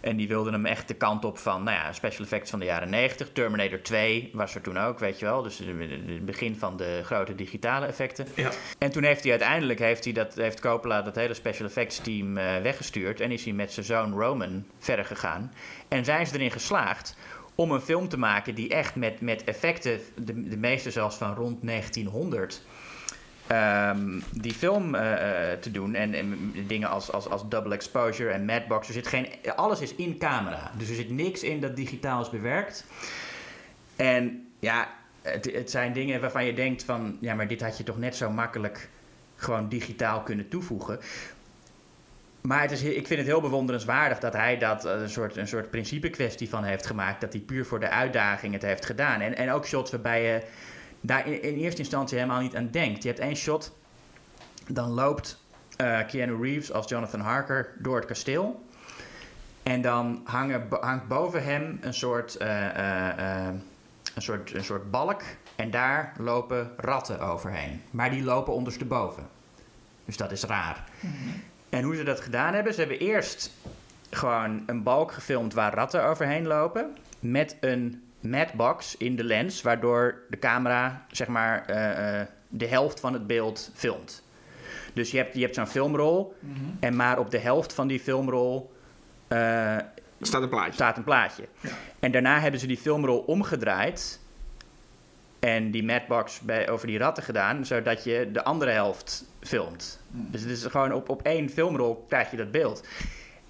[0.00, 2.64] En die wilden hem echt de kant op van, nou ja, special effects van de
[2.64, 3.32] jaren 90.
[3.32, 5.42] Terminator 2 was er toen ook, weet je wel.
[5.42, 8.26] Dus het begin van de grote digitale effecten.
[8.34, 8.50] Ja.
[8.78, 12.36] En toen heeft hij uiteindelijk, heeft, hij dat, heeft Coppola dat hele special effects team
[12.36, 13.20] eh, weggestuurd.
[13.20, 15.52] En is hij met zijn zoon Roman verder gegaan.
[15.88, 17.16] En zijn ze erin geslaagd
[17.54, 21.34] om een film te maken die echt met, met effecten, de, de meeste zelfs van
[21.34, 22.62] rond 1900,
[23.48, 25.94] ehm, die film eh, eh, te doen.
[25.94, 28.86] En, en dingen als, als, als double exposure en madbox.
[28.86, 30.70] Er zit geen, alles is in camera.
[30.76, 32.84] Dus er zit niks in dat digitaal is bewerkt.
[33.96, 34.88] En ja,
[35.22, 37.16] het, het zijn dingen waarvan je denkt van...
[37.20, 38.88] ja, maar dit had je toch net zo makkelijk
[39.36, 40.98] gewoon digitaal kunnen toevoegen.
[42.40, 45.48] maar het is, ik vind het heel bewonderenswaardig dat hij dat eh, een soort, een
[45.48, 47.20] soort principe kwestie van heeft gemaakt.
[47.20, 49.20] Dat hij puur voor de uitdaging het heeft gedaan.
[49.20, 50.42] En, en ook shots waarbij je
[51.00, 53.02] daar in, in eerste instantie helemaal niet aan denkt.
[53.02, 53.76] Je hebt één shot,
[54.66, 55.42] dan loopt
[55.76, 58.66] eh Keanu Reeves als Jonathan Harker door het kasteel.
[59.62, 63.54] En dan hangen, hangt boven hem een soort, eh, eh,
[64.14, 65.22] een, soort, een soort balk.
[65.56, 67.82] En daar lopen ratten overheen.
[67.90, 69.26] Maar die lopen ondersteboven.
[70.04, 70.84] Dus dat is raar.
[71.68, 73.50] En hoe ze dat gedaan hebben, ze hebben eerst
[74.10, 76.96] gewoon een balk gefilmd waar ratten overheen lopen.
[77.18, 83.00] Met een matbox in de lens, waardoor de camera zeg maar eh, eh, de helft
[83.00, 84.22] van het beeld filmt.
[84.92, 86.36] Dus je hebt, je hebt zo'n filmrol
[86.80, 88.72] en maar op de helft van die filmrol
[89.28, 89.76] eh,
[90.20, 90.72] staat een plaatje.
[90.72, 91.44] staat een plaatje.
[91.98, 94.20] En daarna hebben ze die filmrol omgedraaid
[95.38, 100.00] en die matbox bij, over die ratten gedaan, zodat je de andere helft filmt.
[100.08, 102.86] Dus het is gewoon op, op één filmrol krijg je dat beeld.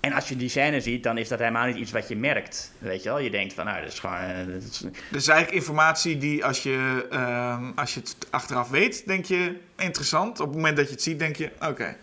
[0.09, 2.73] En als je die scène ziet, dan is dat helemaal niet iets wat je merkt.
[2.79, 3.18] Weet je wel?
[3.18, 4.14] Je denkt van, nou, dat is gewoon...
[4.18, 9.07] eh, dat is- Dus eigenlijk informatie die als je, ehm, als je het achteraf weet,
[9.07, 10.40] denk je interessant.
[10.40, 11.97] Op het moment dat je het ziet, denk je, oké.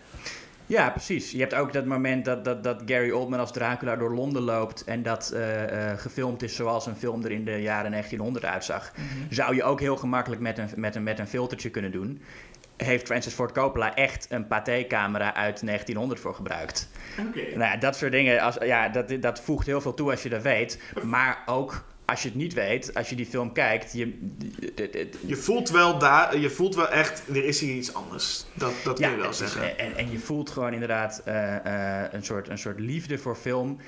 [0.68, 1.30] Ja, precies.
[1.30, 4.84] Je hebt ook dat moment dat, dat, dat Gary Oldman als Dracula door Londen loopt
[4.84, 8.92] en dat eh, eh, gefilmd is zoals een film er in de jaren 1900 uitzag.
[9.30, 12.22] Zou je ook heel gemakkelijk met een, met, een, met een filtertje kunnen doen.
[12.76, 16.88] Heeft Francis Ford Coppola echt een pathé-camera uit 1900 voor gebruikt?
[17.34, 20.28] Nou ja, dat soort dingen, als, ja, dat, dat voegt heel veel toe als je
[20.28, 20.80] dat weet.
[21.02, 24.18] Maar ook als je het niet weet, als je die film kijkt, je,
[25.26, 28.44] Je voelt wel daar, je voelt wel echt, er is hier iets anders.
[28.54, 29.78] Dat, dat kun je wel zeggen.
[29.78, 33.78] En, en je voelt gewoon inderdaad eh, eh, een, soort, een soort liefde voor film.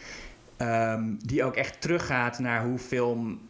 [0.57, 3.48] ehm, die ook echt teruggaat naar hoe film.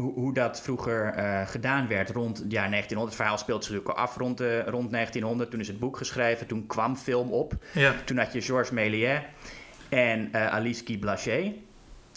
[0.00, 3.06] Hoe, hoe dat vroeger eh, gedaan werd rond het jaar 1900.
[3.06, 5.50] Het verhaal speelt zich natuurlijk al af rond, rond 1900.
[5.50, 7.52] Toen is het boek geschreven, toen kwam film op.
[7.72, 7.94] Ja.
[8.04, 9.20] Toen had je Georges Méliès
[9.88, 11.54] en eh, Alice Guy Blaché.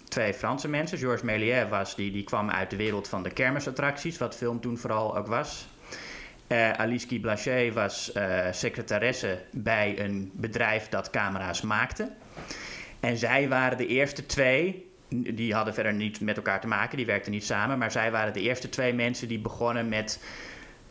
[0.08, 0.98] Twee Franse mensen.
[0.98, 4.78] Georges Méliès was, die, die kwam uit de wereld van de kermisattracties, wat film toen
[4.78, 5.67] vooral ook was.
[6.48, 8.12] Eh, Alice Guy Blaché was
[8.52, 12.12] secretaresse bij een bedrijf dat camera's maakte.
[13.00, 17.06] En zij waren de eerste twee, die hadden verder niet met elkaar te maken, die
[17.06, 20.24] werkten niet samen, maar zij waren de eerste twee mensen die begonnen met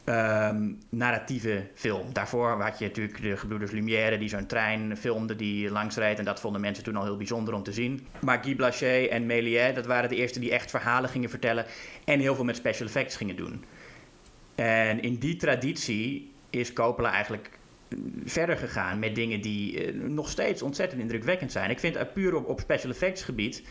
[0.04, 2.12] ehm, narratieve film.
[2.12, 6.18] Daarvoor had je natuurlijk de gebroeders Lumière die zo'n trein filmden die langs reed.
[6.18, 8.06] En dat vonden mensen toen al heel bijzonder om te zien.
[8.20, 11.64] Maar Guy Blaché en Méliès, dat waren de eerste die echt verhalen gingen vertellen.
[12.04, 13.64] En heel veel met special effects gingen doen.
[14.54, 17.50] En in die traditie is Coppola eigenlijk
[17.88, 21.70] eh, verder gegaan met dingen die eh, nog steeds ontzettend indrukwekkend zijn.
[21.70, 23.62] Ik vind uh, puur op, op special effects gebied,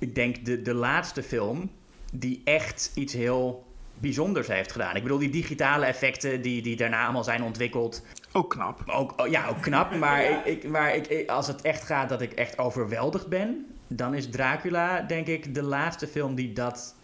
[0.00, 1.70] ik denk de, de laatste film
[2.12, 3.64] die echt iets heel
[3.98, 4.96] bijzonders heeft gedaan.
[4.96, 8.04] Ik bedoel, die digitale effecten die, die daarna allemaal zijn ontwikkeld.
[8.32, 8.82] Ook knap.
[8.86, 9.94] Ook, oh, ja, ook knap.
[9.94, 13.66] Maar, ik, ik, maar ik, als het echt gaat dat ik echt overweldigd ben...
[13.88, 16.94] dan is Dracula, denk ik, de laatste film die dat...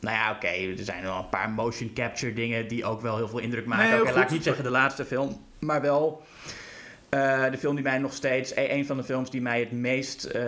[0.00, 2.68] Nou ja, oké, er zijn wel een paar motion capture dingen...
[2.68, 3.90] die ook wel heel veel indruk maken.
[3.90, 6.22] Nee, Oké, laat ik niet zeggen de laatste film, maar wel...
[7.12, 8.54] eh, de film die mij nog steeds...
[8.54, 10.42] e- Een van de films die mij het meest eh,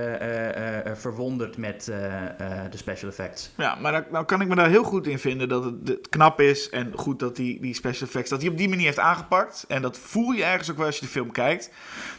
[0.95, 3.51] verwondert met de special effects.
[3.57, 6.41] Ja, maar dan, kan ik me daar heel goed in vinden dat het, het knap
[6.41, 9.65] is en goed dat die, die special effects, dat hij op die manier heeft aangepakt.
[9.69, 11.71] En dat voel je ergens ook wel als je de film kijkt.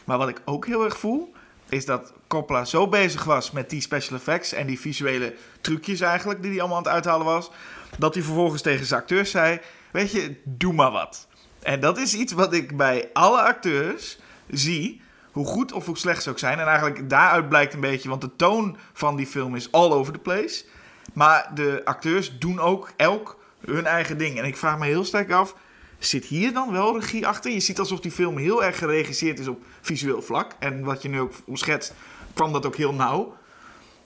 [0.04, 1.32] Maar wat ik ook heel erg voel,
[1.68, 6.42] is dat Coppola zo bezig was met die special effects en die visuele trucjes eigenlijk,
[6.42, 7.50] die hij allemaal aan het uithalen was,
[7.98, 9.60] dat hij vervolgens tegen zijn acteurs zei,
[9.92, 11.26] weet je, doe maar wat.
[11.62, 14.18] En dat is iets wat ik bij alle acteurs
[14.50, 15.00] zie,
[15.32, 16.58] hoe goed of hoe slecht ze ook zijn.
[16.58, 20.12] En eigenlijk daaruit blijkt een beetje, want de toon van die film is all over
[20.12, 20.64] the place.
[21.12, 24.38] Maar de acteurs doen ook elk hun eigen ding.
[24.38, 25.54] En ik vraag me heel sterk af,
[25.98, 27.50] zit hier dan wel regie achter?
[27.50, 30.52] Je ziet alsof die film heel erg geregisseerd is op visueel vlak.
[30.58, 31.94] En wat je nu ook omschetst,
[32.34, 33.36] kwam dat ook heel nauw.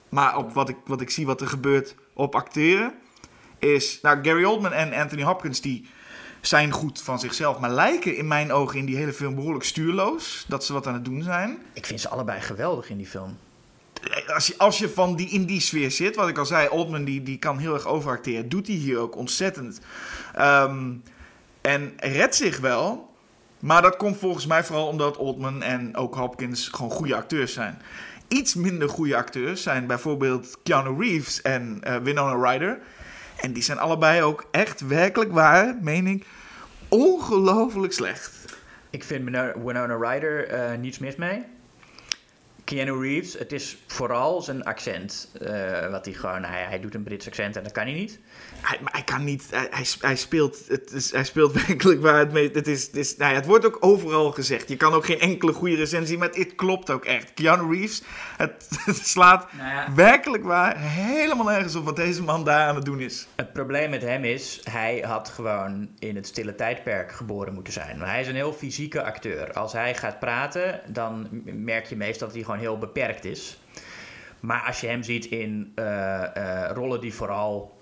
[0.09, 2.93] Maar op wat ik, wat ik zie wat er gebeurt op acteren,
[3.59, 3.99] is...
[4.01, 5.89] Nou, Gary Oldman en Anthony Hopkins, die
[6.41, 7.59] zijn goed van zichzelf.
[7.59, 10.45] Maar lijken in mijn ogen in die hele film behoorlijk stuurloos.
[10.47, 11.57] Dat ze wat aan het doen zijn.
[11.73, 13.37] Ik vind ze allebei geweldig in die film.
[14.27, 17.03] Als je, als je van die, in die sfeer zit, wat ik al zei, Oldman
[17.03, 18.49] die, die kan heel erg overacteren.
[18.49, 19.79] Doet hij hier ook ontzettend.
[20.33, 20.93] Ehm,
[21.61, 23.09] en redt zich wel.
[23.59, 27.81] Maar dat komt volgens mij vooral omdat Oldman en ook Hopkins gewoon goede acteurs zijn.
[28.27, 32.79] Iets minder goede acteurs zijn bijvoorbeeld Keanu Reeves en eh, Winona Ryder.
[33.41, 36.25] En die zijn allebei ook echt werkelijk waar, meen ik,
[36.87, 38.55] ongelooflijk slecht.
[38.89, 39.29] Ik vind
[39.63, 41.43] Winona Ryder eh, niets mis mee.
[42.63, 45.31] Keanu Reeves, het is vooral zijn accent.
[45.41, 48.19] eh, wat hij gewoon, hij, hij doet een Brits accent en dat kan hij niet.
[48.61, 49.47] Hij, maar hij kan niet.
[49.49, 50.57] Hij, hij, speelt.
[50.67, 52.49] Het is, hij speelt werkelijk waar het mee.
[52.51, 54.69] Het, is, het, is, nou ja, het wordt ook overal gezegd.
[54.69, 56.17] Je kan ook geen enkele goede recensie.
[56.17, 57.33] Maar het, klopt ook echt.
[57.33, 58.03] Keanu Reeves.
[58.37, 59.93] Het, het slaat Nou ja.
[59.95, 63.27] werkelijk waar helemaal nergens op wat deze man daar aan het doen is.
[63.35, 67.97] Het probleem met hem is, hij had gewoon in het stille tijdperk geboren moeten zijn.
[67.97, 69.53] Maar hij is een heel fysieke acteur.
[69.53, 73.59] Als hij gaat praten, dan merk je meestal dat hij gewoon heel beperkt is.
[74.39, 76.23] Maar als je hem ziet in eh,
[76.65, 77.79] eh, rollen die vooral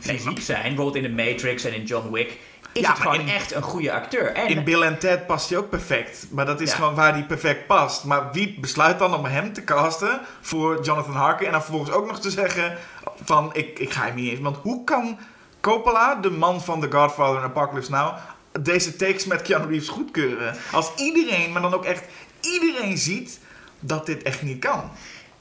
[0.00, 2.38] fysiek zijn, bijvoorbeeld in The Matrix en in John Wick,
[2.72, 4.32] is Ja, het maar gewoon in- echt een goede acteur.
[4.34, 6.26] En In Bill en Ted past hij ook perfect.
[6.30, 6.76] Maar dat is Ja.
[6.76, 8.04] gewoon waar hij perfect past.
[8.04, 11.46] Maar wie besluit dan om hem te casten voor Jonathan Harker?
[11.46, 12.76] En dan vervolgens ook nog te zeggen
[13.24, 14.40] van ik, ik ga hem niet eens.
[14.40, 15.18] Want hoe kan
[15.60, 18.14] Coppola, de man van The Godfather en Apocalypse Now,
[18.60, 20.56] deze takes met Keanu Reeves goedkeuren?
[20.72, 22.04] Als iedereen, maar dan ook echt
[22.40, 23.40] iedereen ziet
[23.80, 24.90] dat dit echt niet kan.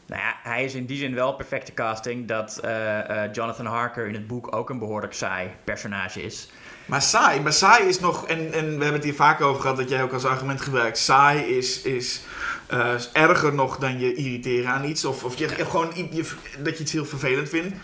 [0.06, 4.08] Nou ja, hij is in die zin wel perfecte casting dat eh, eh, Jonathan Harker
[4.08, 6.50] in het boek ook een behoorlijk saai personage is.
[6.86, 9.78] Maar saai, maar saai is nog, en, en we hebben het hier vaak over gehad
[9.78, 10.98] dat jij ook als argument gebruikt.
[10.98, 12.22] Saai is, is
[12.68, 15.06] eh, erger nog dan je irriteren aan iets.
[15.06, 17.76] Of, of je, gewoon je, dat je iets heel vervelend vindt.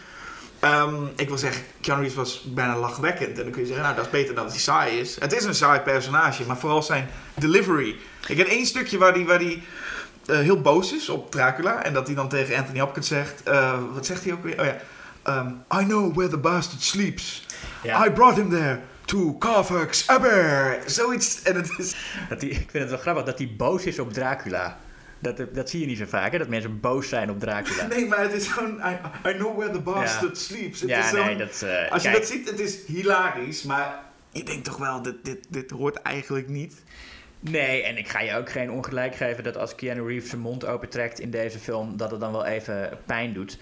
[0.60, 3.38] Ehm, ik wil zeggen, Keanu Reeves was bijna lachwekkend.
[3.38, 5.20] En dan kun je zeggen, nou dat is beter dan dat hij saai is.
[5.20, 7.96] Het is een saai personage, maar vooral zijn delivery.
[8.28, 9.64] Ik heb één stukje waar hij waar die,
[10.28, 11.84] eh, heel boos is op Dracula.
[11.84, 14.60] En dat hij dan tegen Anthony Hopkins zegt, eh, wat zegt hij ook weer?
[14.60, 14.78] Oh ja,
[15.24, 17.46] ehm, I know where the bastard sleeps.
[17.84, 18.06] Ja.
[18.06, 20.78] I brought him there to Carfax Aber.
[20.86, 21.42] Zoiets.
[21.42, 21.96] En het is.
[22.30, 24.78] Dat hij, ik vind het wel grappig dat hij boos is op Dracula.
[25.20, 26.38] Dat, dat zie je niet zo vaak, hè?
[26.38, 27.86] dat mensen boos zijn op Dracula.
[27.96, 28.80] Nee, maar het is gewoon.
[28.80, 30.82] I, I know where the bastard sleeps.
[30.82, 33.64] Het Ja, is nee, dat, eh, als je dat ziet, het is hilarisch.
[33.64, 34.00] Maar
[34.32, 36.74] je denkt toch wel, dit, dit, dit hoort eigenlijk niet.
[37.52, 40.66] Nee, en ik ga je ook geen ongelijk geven dat als Keanu Reeves zijn mond
[40.66, 43.58] opentrekt in deze film, dat het dan wel even pijn doet.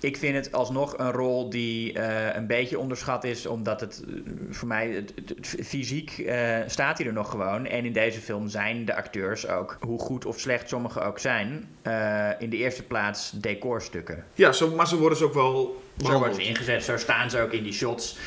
[0.00, 4.14] Ik vind het alsnog een rol die eh, een beetje onderschat is, omdat het eh,
[4.50, 7.66] voor mij, het, het- het- fysiek eh, staat hij er nog gewoon.
[7.66, 11.68] En in deze film zijn de acteurs ook, hoe goed of slecht sommige ook zijn,
[12.38, 14.24] in de eerste plaats decorstukken.
[14.34, 15.82] Ja, zo, maar zo worden ze ook wel.
[16.04, 18.18] Zo worden ze ingezet, zo staan ze ook in die shots.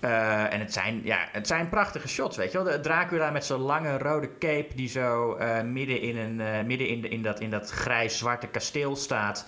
[0.00, 2.72] Eh, en het zijn, ja, het zijn prachtige shots, weet je wel.
[2.72, 6.88] De Dracula met zo'n lange rode cape die zo eh, midden, in, een, eh, midden
[6.88, 9.46] in, de, in, dat, in dat grijs-zwarte kasteel staat.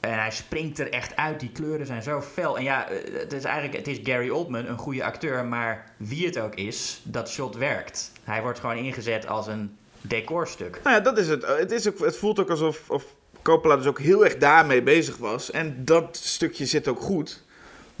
[0.00, 1.40] En hij springt er echt uit.
[1.40, 2.56] Die kleuren zijn zo fel.
[2.56, 5.44] En ja, het is eigenlijk het is Gary Oldman, een goede acteur.
[5.44, 8.12] Maar wie het ook is, dat shot werkt.
[8.24, 10.80] Hij wordt gewoon ingezet als een decorstuk.
[10.84, 11.46] Nou ja, dat is het.
[11.46, 13.04] Het, is ook, het voelt ook alsof of
[13.42, 15.50] Coppola dus ook heel erg daarmee bezig was.
[15.50, 17.42] En dat stukje zit ook goed.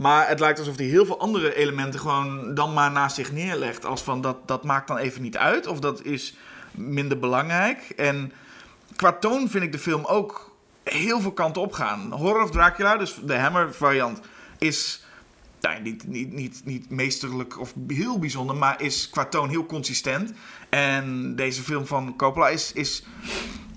[0.00, 3.84] Maar het lijkt alsof hij heel veel andere elementen gewoon dan maar naast zich neerlegt.
[3.84, 5.66] Als van dat, dat maakt dan even niet uit.
[5.66, 6.36] Of dat is
[6.70, 7.78] minder belangrijk.
[7.96, 8.32] En
[8.96, 12.12] qua toon vind ik de film ook heel veel kanten op gaan.
[12.12, 14.20] Horror of Dracula, dus de Hammer variant,
[14.58, 15.04] is
[15.60, 20.32] nou, niet, niet, niet, niet meesterlijk of heel bijzonder, maar is qua toon heel consistent.
[20.68, 23.04] En deze film van Coppola is, is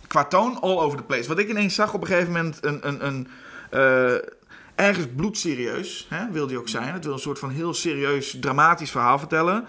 [0.07, 1.27] qua toon all over the place.
[1.27, 3.27] Wat ik ineens zag op een gegeven moment, een, een, een,
[3.69, 4.29] eh,
[4.83, 6.93] ergens bloedserieus, hè, wil die ook zijn.
[6.93, 9.65] Het wil een soort van heel serieus, dramatisch verhaal vertellen.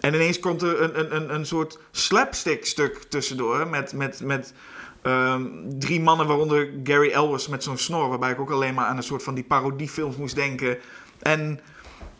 [0.00, 3.92] En ineens komt er een, een, een, een soort slapstick stuk tussendoor met...
[3.92, 4.54] met, met
[5.02, 5.44] ehm,
[5.78, 8.08] drie mannen, waaronder Gary Elwes met zo'n snor.
[8.08, 10.78] Waarbij ik ook alleen maar aan een soort van die parodiefilms moest denken.
[11.22, 11.60] En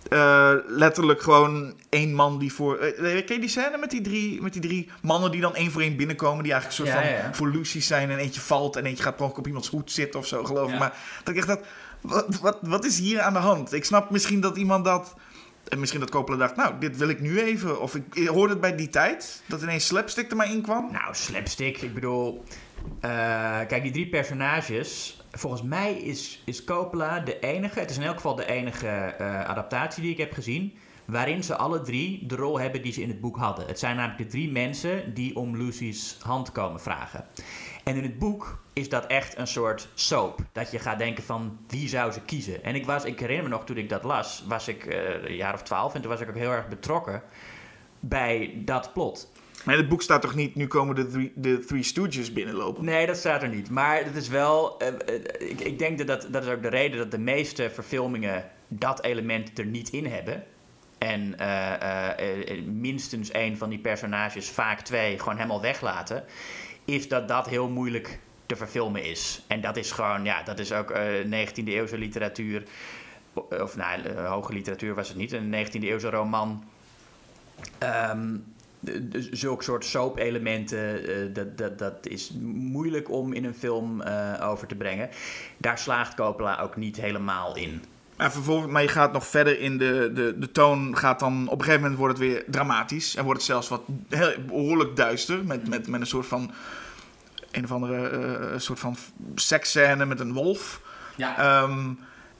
[0.09, 2.77] eh, letterlijk gewoon één man die voor...
[2.77, 5.71] eh, ken je die scène met die, drie, met die drie mannen die dan één
[5.71, 6.43] voor één binnenkomen?
[6.43, 7.35] Die eigenlijk een soort Ja, van ja.
[7.35, 8.11] voor Lucy's zijn.
[8.11, 10.73] En eentje valt en eentje gaat per op iemands hoed zitten of zo, geloof ik.
[10.73, 10.79] Ja.
[10.79, 11.61] Maar dat ik echt dat...
[12.03, 13.73] Wat, wat, wat is hier aan de hand?
[13.73, 15.15] Ik snap misschien dat iemand dat...
[15.69, 17.81] En misschien dat Coppola dacht, nou, dit wil ik nu even.
[17.81, 20.93] Of ik, hoorde het bij die tijd, dat ineens slapstick er maar in kwam.
[20.93, 21.83] Nou, slapstick.
[21.83, 22.45] Ik bedoel,
[23.01, 23.11] eh,
[23.67, 25.21] kijk, die drie personages.
[25.31, 29.45] Volgens mij is, is Coppola de enige, het is in elk geval de enige eh,
[29.45, 30.75] adaptatie die ik heb gezien.
[31.05, 33.67] Waarin ze alle drie de rol hebben die ze in het boek hadden.
[33.67, 37.25] Het zijn namelijk de drie mensen die om Lucy's hand komen vragen.
[37.83, 40.41] En in het boek is dat echt een soort soap.
[40.53, 42.65] Dat je gaat denken van wie zou ze kiezen.
[42.65, 45.37] En ik, was, ik herinner me nog toen ik dat las, was ik eh, een
[45.37, 45.95] jaar of twaalf.
[45.95, 47.23] En toen was ik ook heel erg betrokken
[48.01, 49.33] bij dat plot.
[49.65, 52.85] Maar in het boek staat toch niet, nu komen de Three, de three Stooges binnenlopen?
[52.85, 53.71] Nee, dat staat er niet.
[53.71, 54.79] Maar het is wel.
[54.79, 57.71] eh, eh, ik, ik denk dat, dat dat is ook de reden dat de meeste
[57.71, 60.45] verfilmingen dat element er niet in hebben.
[60.99, 61.35] En
[62.81, 66.25] minstens één van die personages, vaak twee, gewoon helemaal weglaten.
[66.85, 69.43] Is dat dat heel moeilijk te verfilmen is.
[69.47, 72.63] En dat is gewoon, ja, dat is ook eh 19e eeuwse literatuur.
[73.35, 75.33] Of nou, eh, hoge literatuur was het niet.
[75.33, 76.65] Een 19e eeuwse roman.
[77.79, 78.37] Ehm,
[78.81, 84.01] de- de- zulke soort soap-elementen, eh, dat, dat, dat is moeilijk om in een film
[84.01, 85.09] eh, over te brengen.
[85.57, 87.83] Daar slaagt Coppola ook niet helemaal in.
[88.17, 90.97] Maar, vervolgens, maar je gaat nog verder in de, de, de toon.
[90.97, 93.17] Gaat dan, op een gegeven moment wordt het weer dramatisch.
[93.17, 95.45] En wordt het zelfs wat heel, behoorlijk duister.
[95.45, 96.51] Met, met, met een soort van.
[97.51, 98.97] Een of andere eh, soort van
[99.35, 100.81] seksscène met een wolf.
[101.17, 101.39] Ja.
[101.39, 101.91] Ehm,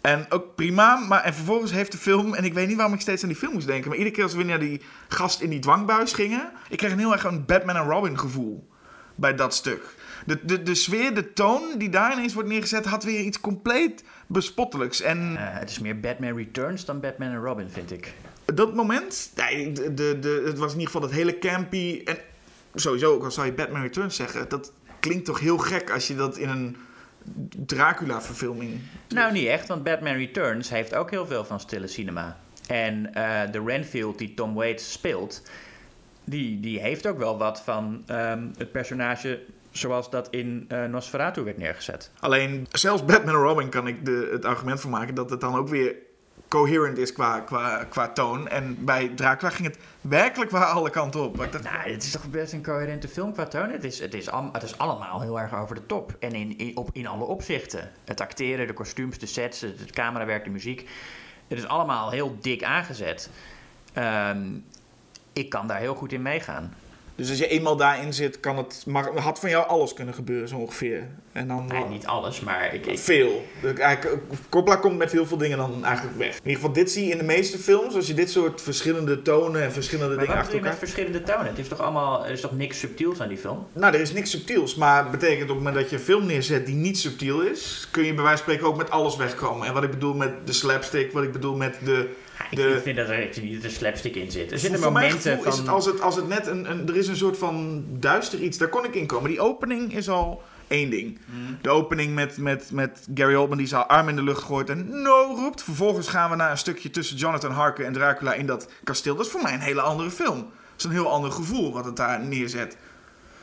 [0.01, 0.97] en ook prima.
[0.97, 2.35] Maar en vervolgens heeft de film.
[2.35, 3.89] En ik weet niet waarom ik steeds aan die film moest denken.
[3.89, 6.53] Maar iedere keer als we naar die gast in die dwangbuis gingen.
[6.69, 8.69] Ik kreeg een heel erg een Batman en Robin gevoel.
[9.15, 9.95] Bij dat stuk.
[10.27, 12.85] De, de, de sfeer, de toon die daar ineens wordt neergezet.
[12.85, 15.01] had weer iets compleet bespottelijks.
[15.01, 15.37] En.
[15.37, 18.15] Eh, het is meer Batman Returns dan Batman en Robin, vind ik.
[18.45, 22.03] dat moment, nee, de, de, de, het was in ieder geval dat hele campy.
[22.05, 22.19] En
[22.75, 26.15] sowieso, ook al zou je Batman Returns zeggen, dat klinkt toch heel gek als je
[26.15, 26.77] dat in een
[27.67, 28.81] Dracula-verfilming.
[29.09, 32.39] Nou, niet echt, want Batman Returns heeft ook heel veel van stille cinema.
[32.67, 35.43] En eh, de Renfield die Tom Waits speelt,
[36.25, 39.41] die, die heeft ook wel wat van ehm, het personage
[39.73, 42.11] zoals dat in eh, Nosferatu werd neergezet.
[42.21, 45.55] Alleen, zelfs Batman en Robin kan ik de, het argument voor maken dat het dan
[45.55, 45.95] ook weer
[46.49, 48.49] coherent is qua, qua, qua toon.
[48.49, 51.37] En bij Dracula ging het werkelijk waar alle kanten op.
[51.37, 53.71] Maar Nou, het is toch best een coherente film qua toon.
[53.71, 56.17] Het is, het is, het is allemaal heel erg over de top.
[56.19, 57.91] En in, in, op, in alle opzichten.
[58.05, 60.89] Het acteren, de kostuums, de sets, het, het camerawerk, de muziek.
[61.49, 63.31] Het is allemaal heel dik aangezet.
[63.93, 64.49] Ehm,
[65.33, 66.75] ik kan daar heel goed in meegaan.
[67.23, 70.49] Dus als je eenmaal daarin zit, kan het, mag, had van jou alles kunnen gebeuren
[70.49, 71.09] zo ongeveer.
[71.33, 73.45] En dan Nee, niet alles, maar ik, ik, Veel.
[73.77, 76.29] Eigenlijk, Coppola komt met heel veel dingen dan eigenlijk weg.
[76.29, 77.95] In ieder geval, dit zie je in de meeste films.
[77.95, 80.87] Als je dit soort verschillende tonen en verschillende Maar dingen achter je met elkaar...
[80.89, 81.47] verschillende tonen?
[81.47, 83.67] Het is toch allemaal, er is toch niks subtiels aan die film?
[83.73, 84.75] Nou, er is niks subtiels.
[84.75, 87.89] Maar betekent op het moment dat je een film neerzet die niet subtiel is...
[87.91, 89.67] kun je bij wijze van spreken ook met alles wegkomen.
[89.67, 92.09] En wat ik bedoel met de slapstick, wat ik bedoel met de...
[92.51, 94.53] Ik vind dat er echt niet de slapstick in zit.
[94.53, 95.53] Er zitten voor momenten van...
[95.53, 96.89] is het als het, als het net een, een...
[96.89, 98.59] Er is een soort van duister iets.
[98.59, 99.31] Daar kon ik in komen.
[99.31, 101.19] Die opening is al één ding.
[101.25, 101.53] Mhm.
[101.61, 105.03] De opening met, met, met Gary Oldman die zijn arm in de lucht gooit en
[105.03, 105.63] no roept.
[105.63, 109.17] Vervolgens gaan we naar een stukje tussen Jonathan Harker en Dracula in dat kasteel.
[109.17, 110.39] Dat is voor mij een hele andere film.
[110.39, 112.77] Dat is een heel ander gevoel wat het daar neerzet.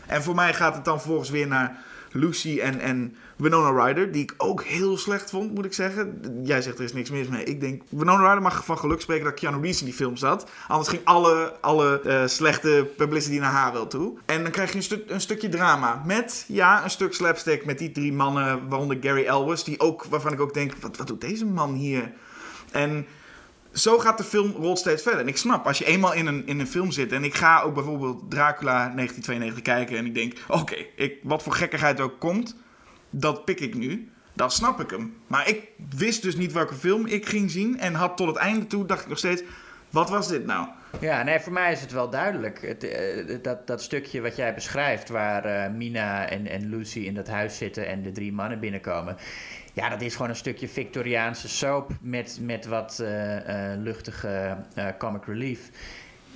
[0.06, 1.78] En voor mij gaat het dan vervolgens weer naar
[2.12, 6.22] Lucy en, en Winona Ryder, die ik ook heel slecht vond, moet ik zeggen.
[6.44, 7.44] Jij zegt er is niks mis mee.
[7.44, 10.50] Ik denk, Winona Ryder mag van geluk spreken dat Keanu Reeves in die film zat.
[10.68, 14.18] Anders ging alle, alle eh, slechte publicity naar haar wel toe.
[14.26, 16.02] En dan krijg je een, stuk, een stukje drama.
[16.06, 20.34] Met, ja, een stuk slapstick met die drie mannen, waaronder Gary Elwes, die ook, waarvan
[20.34, 22.12] ik ook denk, wat, wat doet deze man hier?
[22.72, 23.06] En
[23.74, 25.22] zo gaat de film rolt steeds verder.
[25.22, 27.12] En ik snap, als je eenmaal in een, in een film zit...
[27.12, 29.98] en ik ga ook bijvoorbeeld Dracula 1992 kijken...
[29.98, 30.76] en ik denk, oké,
[31.24, 32.56] wat voor gekkigheid ook komt...
[33.10, 34.12] dat pik ik nu.
[34.34, 35.16] Dan snap ik hem.
[35.28, 37.80] Maar ik wist dus niet welke film ik ging zien...
[37.80, 39.44] en had tot het einde toe, dacht ik nog steeds...
[39.90, 40.68] wat was dit nou?
[41.00, 42.62] Ja, nee, voor mij is het wel duidelijk.
[42.62, 47.14] Het, eh, dat, dat stukje wat jij beschrijft, waar eh, Mina en, en Lucy in
[47.14, 49.18] dat huis zitten en de drie mannen binnenkomen.
[49.74, 53.38] Ja, dat is gewoon een stukje Victoriaanse soap met, met wat eh,
[53.78, 54.58] luchtige
[54.98, 55.70] comic relief.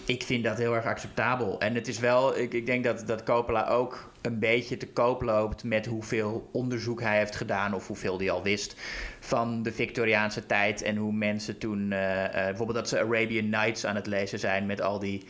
[0.05, 1.59] Ik vind dat heel erg acceptabel.
[1.59, 5.21] En het is wel, ik, ik denk dat, dat Coppola ook een beetje te koop
[5.21, 8.75] loopt met hoeveel onderzoek hij heeft gedaan of hoeveel hij al wist
[9.19, 13.86] van de Victoriaanse tijd en hoe mensen toen, eh, eh, bijvoorbeeld dat ze Arabian Nights
[13.86, 15.23] aan het lezen zijn met al die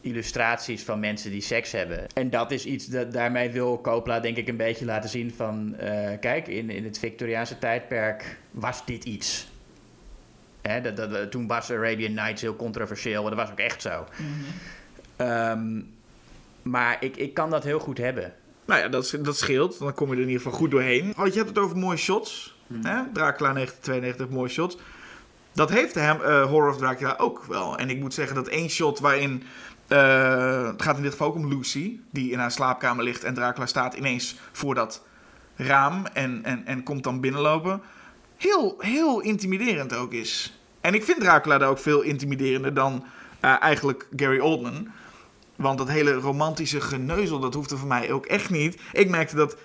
[0.00, 2.06] illustraties van mensen die seks hebben.
[2.14, 5.76] En dat is iets dat daarmee wil Coppola denk ik een beetje laten zien van,
[5.76, 9.48] eh, kijk, in, in het Victoriaanse tijdperk was dit iets.
[10.62, 14.04] Hè, dat, dat, toen was Arabian Nights heel controversieel, maar dat was ook echt zo.
[15.16, 15.80] Ehm,
[16.66, 18.34] maar ik, ik kan dat heel goed hebben.
[18.64, 19.78] Nou ja, dat, dat scheelt.
[19.78, 21.14] Dan kom je er in ieder geval goed doorheen.
[21.18, 22.56] Oh, je hebt het over mooie shots.
[22.72, 23.02] Hè?
[23.12, 24.76] Dracula 1992, mooie shots.
[25.52, 27.78] Dat heeft hem, eh, Horror of Dracula ook wel.
[27.78, 29.42] En ik moet zeggen dat één shot waarin...
[29.88, 33.24] eh, het gaat in dit geval ook om Lucy, die in haar slaapkamer ligt...
[33.24, 35.04] en Dracula staat ineens voor dat
[35.56, 37.80] raam en, en, en komt dan binnenlopen.
[38.36, 40.58] Heel, heel intimiderend ook is.
[40.80, 43.04] En ik vind Dracula daar ook veel intimiderender dan
[43.40, 44.88] eh, eigenlijk Gary Oldman...
[45.56, 48.80] Want dat hele romantische geneuzel, dat hoefde voor mij ook echt niet.
[48.92, 49.56] Ik merkte dat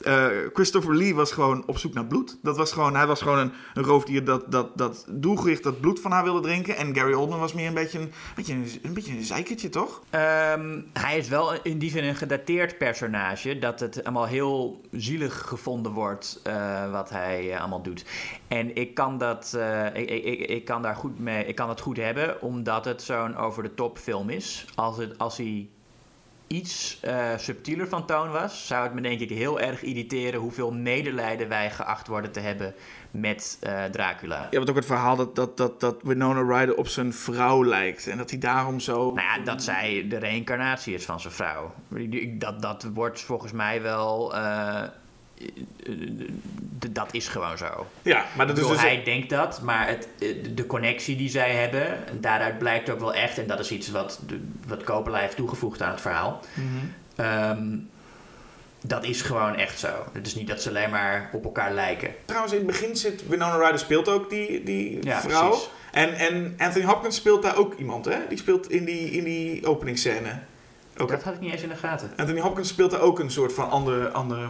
[0.00, 2.38] eh, Christopher Lee was gewoon op zoek naar bloed.
[2.42, 6.00] Dat was gewoon, hij was gewoon een, een roofdier dat, dat, dat doelgericht dat bloed
[6.00, 6.76] van haar wilde drinken.
[6.76, 10.02] En Gary Oldman was meer een beetje een, beetje een, een, beetje een zeikertje, toch?
[10.10, 13.58] Ehm, hij is wel in die zin een gedateerd personage.
[13.58, 18.04] Dat het allemaal heel zielig gevonden wordt eh, wat hij eh, allemaal doet.
[18.48, 19.58] En ik kan, dat,
[19.92, 23.36] ik, ik, ik, kan daar goed mee, ik kan het goed hebben, omdat het zo'n
[23.36, 24.66] over de top film is.
[24.74, 25.68] Als, het, als hij
[26.52, 30.72] iets eh, subtieler van toon was, zou het me denk ik heel erg irriteren hoeveel
[30.72, 32.74] medelijden wij geacht worden te hebben
[33.10, 34.46] met eh, Dracula.
[34.50, 38.06] Je hebt ook het verhaal dat, dat, dat, dat Winona Ryder op zijn vrouw lijkt.
[38.06, 39.12] En dat hij daarom zo...
[39.12, 41.74] Nou ja, dat zij de reïncarnatie is van zijn vrouw.
[42.38, 44.34] Dat, dat wordt volgens mij wel.
[44.34, 44.82] eh,
[46.90, 47.86] dat is gewoon zo.
[48.02, 48.86] Ja, maar dat is bedoel, dus...
[48.86, 53.14] hij denkt dat, maar het, eh, de connectie die zij hebben, daaruit blijkt ook wel
[53.14, 54.20] echt, en dat is iets wat,
[54.66, 56.40] wat Coppola heeft toegevoegd aan het verhaal.
[56.54, 56.66] Mhm.
[57.16, 57.76] Ehm,
[58.82, 59.88] dat is gewoon echt zo.
[60.12, 62.14] Het is niet dat ze alleen maar op elkaar lijken.
[62.24, 65.48] Trouwens, in het begin zit Winona Ryder speelt ook die, die Ja, vrouw.
[65.48, 65.68] precies.
[65.92, 68.18] En, en Anthony Hopkins speelt daar ook iemand, hè?
[68.28, 70.38] Die speelt in die, in die openingsscène.
[70.96, 72.12] Ook, Dat had ik niet eens in de gaten.
[72.16, 74.48] Anthony Hopkins speelt daar ook een soort van ander, ander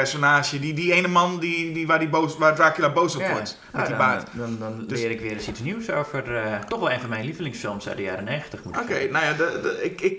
[0.00, 0.58] personage.
[0.60, 3.58] Die, die ene man die, die, waar, die boos, waar Dracula boos op wordt.
[3.72, 4.28] Met Ah, die dan, baard.
[4.32, 7.08] Dan, dan Dus- leer ik weer eens iets nieuws over eh, toch wel een van
[7.08, 8.64] mijn lievelingsfilms uit de jaren 90.
[8.64, 10.18] Moet ik Oké, nou ja, de, de- ik, ik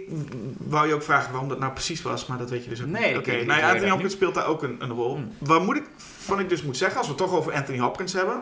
[0.58, 2.88] wou je ook vragen waarom dat nou precies was, maar dat weet je dus ook
[2.88, 3.18] Nee, niet.
[3.18, 5.16] Oké, nou ja, Anthony Hopkins speelt daar ook een, een rol.
[5.16, 5.32] Hmm.
[5.38, 5.84] Wat moet ik
[6.18, 8.42] van ik dus moet zeggen, als we het toch over Anthony Hopkins hebben.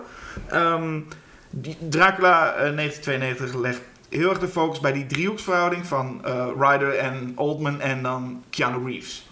[0.50, 1.00] Ehm,
[1.50, 6.96] die Dracula eh, 1992 legt heel erg de focus bij die driehoeksverhouding van eh Ryder
[6.98, 9.30] en Oldman en dan Keanu Reeves.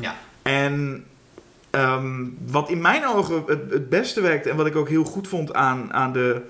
[0.00, 0.14] Ja.
[0.42, 1.04] En
[1.78, 5.28] ehm, wat in mijn ogen het, het beste werkte en wat ik ook heel goed
[5.28, 6.42] vond aan, aan de,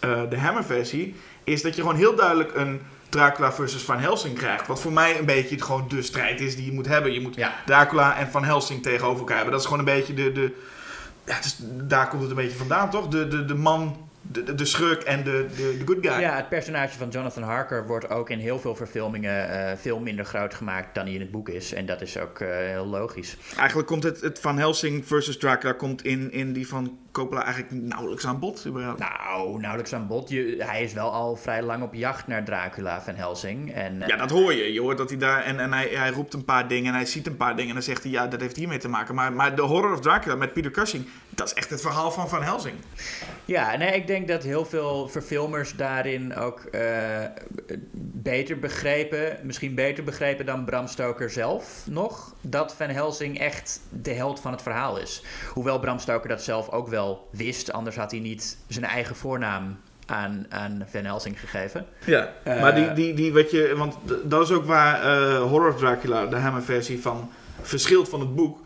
[0.00, 1.14] eh, de Hammer-versie,
[1.44, 4.66] is dat je gewoon heel duidelijk een Dracula versus Van Helsing krijgt.
[4.66, 7.12] Wat voor mij een beetje gewoon de strijd is die je moet hebben.
[7.12, 7.54] Je moet Ja.
[7.66, 9.52] Dracula en Van Helsing tegenover elkaar hebben.
[9.52, 10.32] Dat is gewoon een beetje de...
[10.32, 10.52] de
[11.24, 13.08] ja, daar komt het een beetje vandaan, toch?
[13.08, 16.20] De, de, de man, de, de- de schurk en de, de, de good guy.
[16.20, 20.24] Ja, het personage van Jonathan Harker wordt ook in heel veel verfilmingen eh, veel minder
[20.24, 21.72] groot gemaakt dan hij in het boek is.
[21.72, 23.36] En dat is ook eh, heel logisch.
[23.56, 27.82] Eigenlijk komt het, het Van Helsing versus Dracula komt in, in die van Coppola eigenlijk
[27.82, 28.64] nauwelijks aan bod.
[28.66, 28.98] überhaupt.
[28.98, 30.28] Nou, nauwelijks aan bod.
[30.28, 33.74] Je, hij is wel al vrij lang op jacht naar Dracula van Helsing.
[33.74, 34.72] En, Ja, dat hoor je.
[34.72, 35.42] Je hoort dat hij daar...
[35.42, 37.68] En, en hij, hij roept een paar dingen en hij ziet een paar dingen.
[37.68, 39.14] En dan zegt hij, ja, dat heeft hiermee te maken.
[39.14, 41.06] Maar, maar de Horror of Dracula met Peter Cushing...
[41.28, 42.74] dat is echt het verhaal van Van Helsing.
[43.44, 46.80] Ja, nee, ik denk dat heel veel verfilmers daarin ook eh,
[48.22, 54.12] beter begrepen, misschien beter begrepen dan Bram Stoker zelf nog, dat Van Helsing echt de
[54.12, 55.22] held van het verhaal is.
[55.52, 59.78] Hoewel Bram Stoker dat zelf ook wel wist, anders had hij niet zijn eigen voornaam
[60.06, 61.86] aan, aan Van Helsing gegeven.
[62.04, 63.74] Ja, Eh, maar die, die, die, weet je...
[63.76, 63.94] Want
[64.24, 67.30] dat is ook waar eh, Horror Dracula, de Hammer-versie van...
[67.62, 68.58] verschilt van het boek.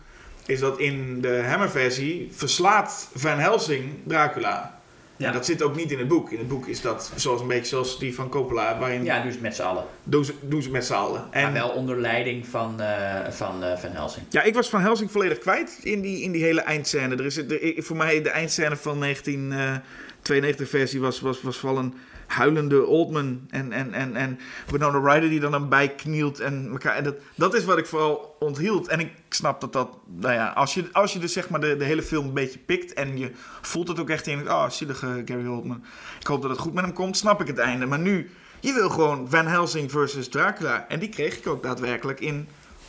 [0.46, 4.75] Is dat in de Hammer-versie verslaat Van Helsing Dracula.
[5.16, 5.26] Ja.
[5.26, 6.30] En dat zit ook niet in het boek.
[6.30, 8.78] In het boek is dat zoals een beetje zoals die van Coppola.
[8.78, 9.84] Waarin Ja, dus met z'n allen.
[10.04, 11.24] doen, ze, doen ze met z'n allen.
[11.30, 14.26] En, Maar wel onder leiding van, eh, van eh, Van Helsing.
[14.28, 17.16] Ja, ik was Van Helsing volledig kwijt in die, in die hele eindscène.
[17.16, 21.94] Er is, er, voor mij de eindscène van 1992 versie was, was, was vooral een
[22.26, 24.38] huilende Oldman en, en, en, en
[24.70, 26.40] Winona Ryder die dan bij knielt.
[26.40, 28.88] En, elkaar, en dat, dat is wat ik vooral onthield.
[28.88, 31.76] En ik snap dat dat, nou ja, als je, als je dus zeg maar de,
[31.76, 35.22] de hele film een beetje pikt en je voelt het ook echt in, oh, zielige
[35.24, 35.84] Gary Oldman.
[36.20, 37.86] Ik hoop dat het goed met hem komt, snap ik het einde.
[37.86, 40.88] Maar nu, je wil gewoon Van Helsing versus Dracula.
[40.88, 42.48] En die kreeg ik ook daadwerkelijk in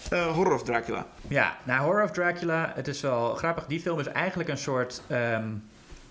[0.10, 1.06] eh, Horror of Dracula.
[1.28, 3.66] Ja, nou Horror of Dracula, het is wel grappig.
[3.66, 5.48] Die film is eigenlijk een soort, ehm,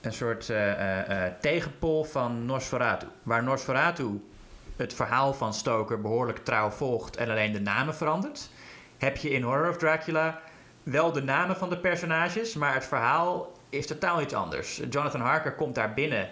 [0.07, 3.07] een soort eh, eh, eh, tegenpol van Nosferatu.
[3.23, 4.25] Waar Nosferatu
[4.77, 8.51] het verhaal van Stoker behoorlijk trouw volgt en alleen de namen verandert,
[8.99, 10.41] heb je in Horror of Dracula
[10.83, 14.81] wel de namen van de personages, maar het verhaal is totaal iets anders.
[14.91, 16.29] Jonathan Harker komt daar binnen,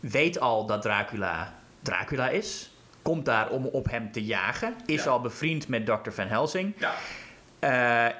[0.00, 2.72] weet al dat Dracula Dracula is,
[3.02, 6.10] komt daar om op hem te jagen, is al bevriend met Dr.
[6.10, 6.74] Van Helsing.
[6.76, 6.94] Ja.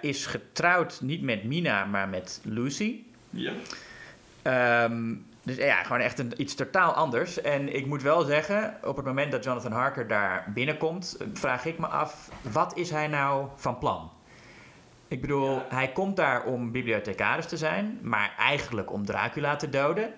[0.00, 3.02] Is getrouwd niet met Mina, maar met Lucy.
[3.30, 3.52] Ja.
[4.44, 7.40] Ehm, dus ja, gewoon echt een, iets totaal anders.
[7.40, 11.64] En ik moet wel zeggen, op het moment dat Jonathan Harker daar binnenkomt, eh, vraag
[11.64, 14.10] ik me af, wat is hij nou van plan?
[15.08, 20.14] Ik bedoel, hij komt daar om bibliothecaris te zijn, maar eigenlijk om Dracula te doden.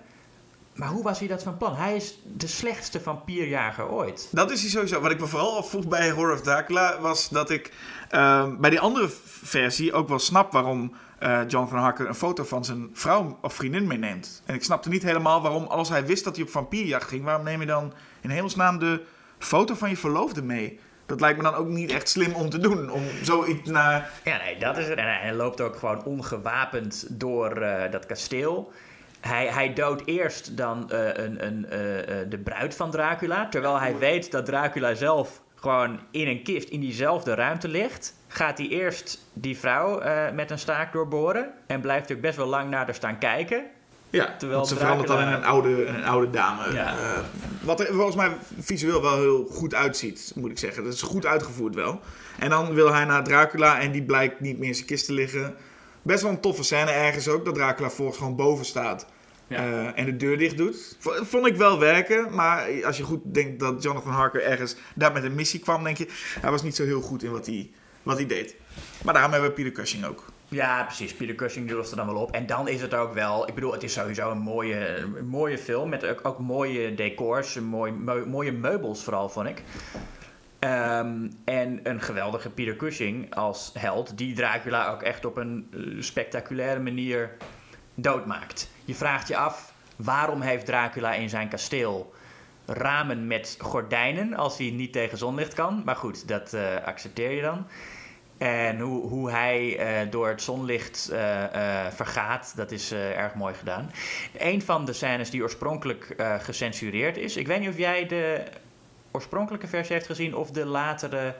[0.77, 1.75] Maar hoe was hij dat van plan?
[1.75, 4.27] Hij is de slechtste vampierjager ooit.
[4.31, 5.01] Dat is hij sowieso.
[5.01, 7.73] Wat ik me vooral afvroeg bij Horror of Dracula was dat ik
[8.09, 12.43] ehm, bij die andere versie ook wel snap waarom eh John van Harker een foto
[12.43, 14.41] van zijn vrouw of vriendin meeneemt.
[14.45, 17.43] En ik snapte niet helemaal waarom, als hij wist dat hij op vampierjacht ging, waarom
[17.43, 19.01] neem je dan in hemelsnaam de
[19.37, 20.79] foto van je verloofde mee?
[21.05, 22.91] Dat lijkt me dan ook niet echt slim om te doen.
[22.91, 24.09] Om zoiets naar.
[24.23, 24.97] Ja, nee, dat is het.
[24.97, 28.71] En hij hij loopt ook gewoon ongewapend door eh, dat kasteel.
[29.19, 33.49] Hij, hij doodt eerst dan eh, een, een, eh, eh, de bruid van Dracula.
[33.49, 38.13] Terwijl hij weet dat Dracula zelf gewoon in een kist in diezelfde ruimte ligt.
[38.27, 40.01] Gaat hij eerst die vrouw
[40.33, 41.49] met een staak doorboren.
[41.67, 43.65] En blijft ook best wel lang naar haar staan kijken.
[44.09, 46.73] Ja, Terwijl ze verandert dan in Dracula- een oude, een oude dame.
[46.73, 46.95] Ja.
[47.61, 50.83] Wat er volgens mij visueel wel heel goed uitziet, moet ik zeggen.
[50.83, 51.99] Dat is goed uitgevoerd wel.
[52.39, 55.13] En dan wil hij naar Dracula en die blijkt niet meer in zijn kist te
[55.13, 55.55] liggen.
[56.07, 59.05] Best wel een toffe scène ergens ook, dat Dracula volgens gewoon boven staat.
[59.47, 59.57] Ja.
[59.57, 60.97] eh, en de deur dicht doet.
[60.99, 65.23] Vond ik wel werken, maar als je goed denkt dat Jonathan Harker ergens daar met
[65.23, 66.07] een missie kwam, denk je,
[66.39, 67.71] hij was niet zo heel goed in wat hij,
[68.03, 68.55] wat hij deed.
[69.03, 70.25] Maar daarom hebben we Peter Cushing ook.
[70.47, 71.13] Ja, precies.
[71.13, 72.31] Peter Cushing durft er dan wel op.
[72.31, 73.47] En dan is het ook wel...
[73.47, 75.89] Ik bedoel, het is sowieso een mooie, een mooie film.
[75.89, 77.59] Met ook, ook mooie decors.
[77.59, 77.91] Mooi,
[78.25, 79.63] mooie meubels vooral, vond ik.
[80.59, 84.17] Ehm, en een geweldige Peter Cushing als held.
[84.17, 87.31] Die Dracula ook echt op een eh, spectaculaire manier
[87.95, 88.69] doodmaakt.
[88.85, 89.75] Je vraagt je af...
[89.95, 92.13] Waarom heeft Dracula in zijn kasteel
[92.65, 95.81] ramen met gordijnen als hij niet tegen zonlicht kan?
[95.85, 97.67] Maar goed, dat eh, accepteer je dan.
[98.37, 101.11] En hoe, hoe hij eh, door het zonlicht
[101.89, 103.91] vergaat, dat is erg mooi gedaan.
[104.37, 107.37] Een van de scènes die oorspronkelijk gecensureerd is.
[107.37, 108.43] Ik weet niet of jij de
[109.11, 111.35] oorspronkelijke versie heeft gezien of de latere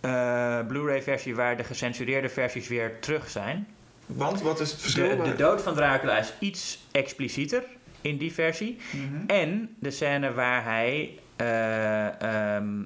[0.00, 3.66] eh, Blu-ray versie waar de gecensureerde versies weer terug zijn.
[4.06, 5.16] Want, wat is het verschil?
[5.16, 7.62] De, de dood van Dracula is iets explicieter
[8.00, 8.76] in die versie.
[8.90, 9.26] Mhm.
[9.26, 12.82] En de scène waar hij eh, ehm,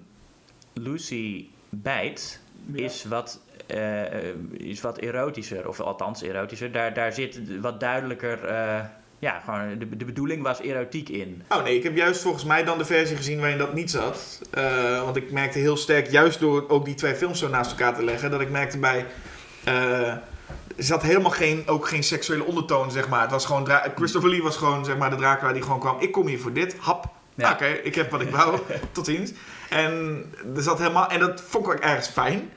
[0.73, 2.41] Lucy bijt,
[2.73, 5.69] is, wat, eh, is wat erotischer.
[5.69, 6.73] Of althans erotischer.
[6.73, 8.39] Daar, daar zit wat duidelijker...
[9.19, 11.43] ja, gewoon de, de bedoeling was erotiek in.
[11.49, 14.41] Oh nee, ik heb juist volgens mij dan de versie gezien waarin dat niet zat.
[14.51, 17.95] Eh, want ik merkte heel sterk, juist door ook die twee films zo naast elkaar
[17.95, 19.07] te leggen, dat ik merkte bij.
[19.65, 20.09] eh,
[20.77, 23.21] er zat helemaal geen, ook geen seksuele ondertoon, zeg maar.
[23.21, 25.97] Het was gewoon Christopher Lee was gewoon zeg maar, de Dracula die gewoon kwam.
[26.01, 27.07] Ik kom hier voor dit, hap.
[27.35, 27.53] Ja.
[27.53, 28.59] Oké, ik heb wat ik wou.
[28.93, 29.33] Tot ziens.
[29.71, 30.25] En
[30.57, 31.09] er zat helemaal.
[31.09, 32.51] En dat vond ik ook ergens fijn.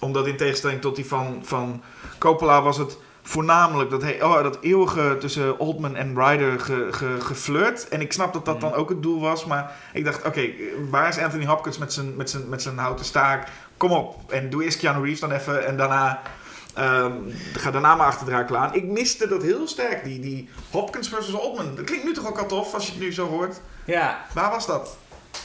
[0.00, 1.82] Omdat in tegenstelling tot die van, van
[2.18, 7.16] Coppola was het voornamelijk dat, he, oh, dat eeuwige tussen Oldman en Ryder ge, ge,
[7.20, 7.88] geflirt.
[7.88, 9.44] En ik snap dat dat dan ook het doel was.
[9.44, 10.50] Maar ik dacht, oké,
[10.90, 13.48] waar is Anthony Hopkins met zijn, met, zijn, met zijn houten staak?
[13.76, 14.32] Kom op.
[14.32, 15.66] En doe eerst Keanu Reeves dan even.
[15.66, 16.22] En daarna...
[16.74, 17.12] ehm,
[17.52, 18.74] ga daarna maar achter Dracula aan.
[18.74, 20.04] Ik miste dat heel sterk.
[20.04, 21.74] Die, die Hopkins versus Oldman.
[21.74, 23.60] Dat klinkt nu toch ook al tof als je het nu zo hoort.
[23.84, 24.96] Ja, Waar was dat?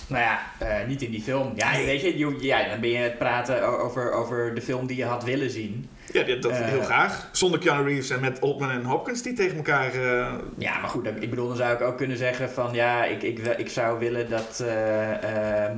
[0.08, 1.52] Nou ja, eh, niet in die film.
[1.56, 5.06] Ja, weet je, ja, dan ben je het praten over, over de film die je
[5.06, 5.90] had willen zien.
[6.12, 6.60] Ja, dat, Eh.
[6.66, 7.30] heel graag.
[7.32, 9.94] Zonder Keanu Reeves en met Oldman en Hopkins die tegen elkaar...
[9.94, 13.04] eh, Ja, maar goed, dan- ik bedoel, dan zou ik ook kunnen zeggen van ja,
[13.06, 15.78] ik, ik, ik zou willen dat, eh, ehm,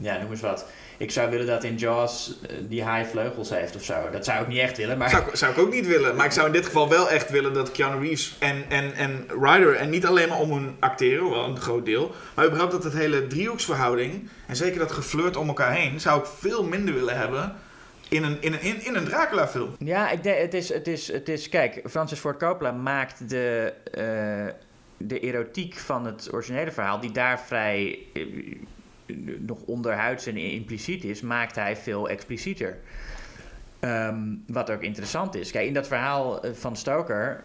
[0.00, 0.66] ja, noem eens wat.
[0.98, 3.94] Ik zou willen dat in Jaws eh, die haai vleugels heeft of zo.
[4.12, 6.16] Dat zou ik niet echt willen, maar Zou, ik- zou ik ook niet willen.
[6.16, 9.26] Maar ik zou in dit geval wel echt willen dat Keanu Reeves en, en, en
[9.40, 9.74] Ryder...
[9.76, 12.14] en niet alleen maar om hun acteren, wel een groot deel...
[12.34, 14.28] maar überhaupt dat het hele driehoeksverhouding...
[14.46, 16.00] en zeker dat geflirt om elkaar heen...
[16.00, 17.54] zou ik veel minder willen hebben
[18.08, 19.74] in een, in een, in, in een Dracula-film.
[19.78, 23.72] Ja, ik denk, het is, het is, het is, kijk, Francis Ford Coppola maakt de,
[23.92, 24.54] eh,
[24.96, 28.22] de erotiek van het originele verhaal, die daar vrij eh,
[29.38, 32.78] nog onderhuids en impliciet is, maakt hij veel explicieter.
[33.84, 35.50] Ehm, wat ook interessant is.
[35.50, 37.42] Kijk, in dat verhaal eh, van Stoker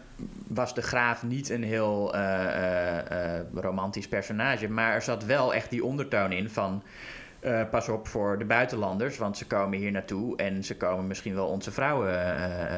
[0.48, 5.70] was de graaf niet een heel eh, eh, romantisch personage, maar er zat wel echt
[5.70, 6.84] die ondertoon in van.
[7.72, 11.48] pas op voor de buitenlanders, want ze komen hier naartoe en ze komen misschien wel
[11.48, 12.14] onze vrouwen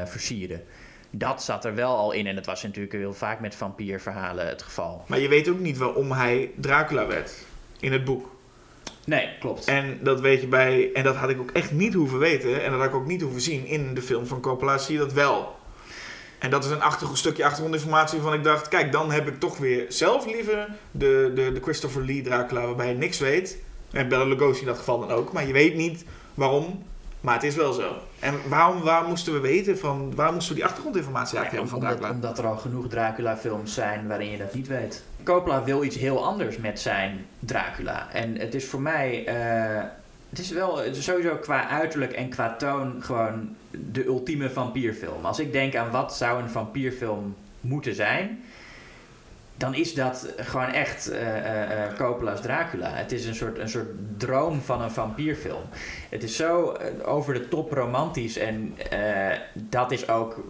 [0.07, 0.63] versieren.
[1.09, 4.61] Dat zat er wel al in en dat was natuurlijk heel vaak met vampierverhalen het
[4.61, 5.03] geval.
[5.07, 7.45] Maar je weet ook niet waarom hij Dracula werd
[7.79, 8.30] in het boek.
[9.11, 9.65] Nee, klopt.
[9.65, 10.89] En dat weet je bij...
[10.93, 12.63] En dat had ik ook echt niet hoeven weten...
[12.63, 14.77] en dat had ik ook niet hoeven zien in de film van Coppola...
[14.77, 15.55] zie je dat wel.
[16.39, 16.81] En dat is een
[17.13, 18.67] stukje achtergrondinformatie waarvan ik dacht...
[18.67, 22.65] kijk, dan heb ik toch weer zelf liever de, de, de Christopher Lee Dracula...
[22.65, 23.57] waarbij je niks weet.
[23.91, 25.31] En Bela Lugosi in dat geval dan ook.
[25.31, 26.83] Maar je weet niet waarom...
[27.21, 27.95] Maar het is wel zo.
[28.19, 30.15] En waarom, waar moesten we weten van...
[30.15, 32.35] Waar moesten we die achtergrondinformatie eigenlijk Ja, hebben van omdat, Dracula?
[32.35, 35.03] omdat er al genoeg Dracula-films zijn waarin je dat niet weet.
[35.23, 38.11] Coppola wil iets heel anders met zijn Dracula.
[38.13, 39.25] En het is voor mij...
[39.25, 39.83] eh,
[40.29, 43.55] het is wel sowieso qua uiterlijk en qua toon gewoon
[43.91, 45.25] de ultieme vampierfilm.
[45.25, 48.43] Als ik denk aan wat zou een vampierfilm moeten zijn...
[49.55, 52.89] dan is dat gewoon echt eh, Coppola's Dracula.
[52.89, 55.63] Het is een soort, een soort droom van een vampierfilm.
[56.09, 58.77] Het is zo over de top romantisch en
[59.53, 60.43] dat is ook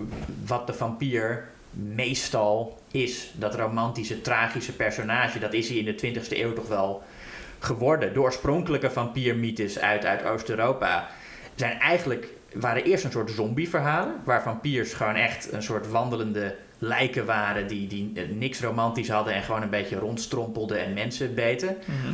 [0.45, 3.31] wat de vampier meestal is.
[3.35, 7.03] Dat romantische, tragische personage, dat is hij in de 20e eeuw toch wel
[7.59, 8.13] geworden.
[8.13, 11.09] De oorspronkelijke vampiermythes uit, uit Oost-Europa
[11.55, 17.25] zijn eigenlijk, waren eerst een soort zombieverhalen, waar vampiers gewoon echt een soort wandelende lijken
[17.25, 21.77] waren die, die eh, niks romantisch hadden en gewoon een beetje rondstrompelden en mensen beten.
[21.85, 22.13] Mhm.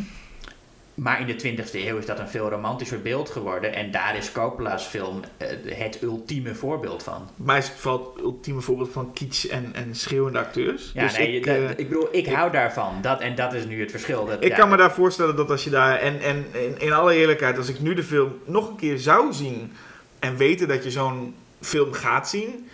[0.98, 3.74] Maar in de 20e eeuw is dat een veel romantischer beeld geworden.
[3.74, 7.30] En daar is Coppola's film eh, het ultieme voorbeeld van.
[7.36, 10.92] Mij is het vooral het ultieme voorbeeld van kitsch en, en schreeuwende acteurs.
[10.94, 13.02] Ja, Dus nee, ik, eh, ik bedoel, ik hou daarvan.
[13.02, 14.26] Dat, en dat is nu het verschil.
[14.26, 16.94] Dat, Ik ja, kan me daar voorstellen dat als je daar, en, en in, in
[16.94, 19.74] alle eerlijkheid, als ik nu de film nog een keer zou zien
[20.20, 22.70] en weten dat je zo'n film gaat zien,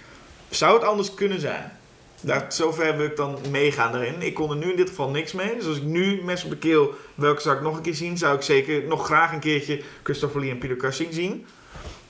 [0.49, 1.71] zou het anders kunnen zijn.
[2.23, 4.21] Daar, zover wil ik dan meegaan erin.
[4.21, 5.55] Ik kon er nu in dit geval niks mee.
[5.55, 8.17] Dus als ik nu mes op de keel, welke zou ik nog een keer zien,
[8.17, 11.45] zou ik zeker nog graag een keertje Christopher Lee en Peter Cushing zien.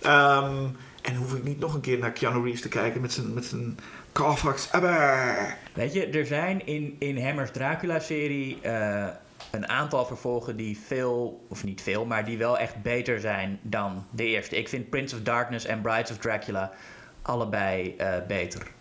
[0.01, 0.65] Ehm,
[1.01, 3.45] en hoef ik niet nog een keer naar Keanu Reeves te kijken met zijn, met
[3.45, 3.79] zijn
[4.11, 4.71] Carfax.
[4.71, 5.57] Aber.
[5.73, 9.07] Weet je, er zijn in, in Hammers Dracula-serie eh,
[9.51, 14.05] een aantal vervolgen die veel, of niet veel, maar die wel echt beter zijn dan
[14.09, 14.57] de eerste.
[14.57, 16.71] Ik vind Prince of Darkness en Brides of Dracula
[17.21, 18.72] allebei eh, beter.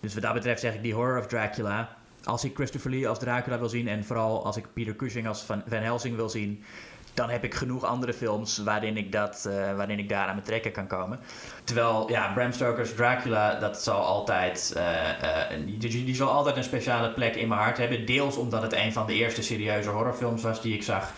[0.00, 1.96] Dus wat dat betreft zeg ik die Horror of Dracula.
[2.24, 5.42] Als ik Christopher Lee als Dracula wil zien en vooral als ik Peter Cushing als
[5.42, 6.64] Van, Van Helsing wil zien,
[7.14, 10.46] dan heb ik genoeg andere films waarin ik, dat, eh, waarin ik daar aan mijn
[10.46, 11.18] trekken kan komen.
[11.64, 16.64] Terwijl, ja, Bram Stoker's Dracula, dat zal altijd, eh, eh, die, die zal altijd een
[16.64, 18.06] speciale plek in mijn hart hebben.
[18.06, 21.12] Deels omdat het een van de eerste serieuze horrorfilms was die ik zag.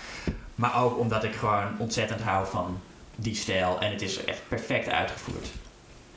[0.55, 2.81] Maar ook omdat ik gewoon ontzettend hou van
[3.17, 3.81] die stijl.
[3.81, 5.49] En het is echt perfect uitgevoerd.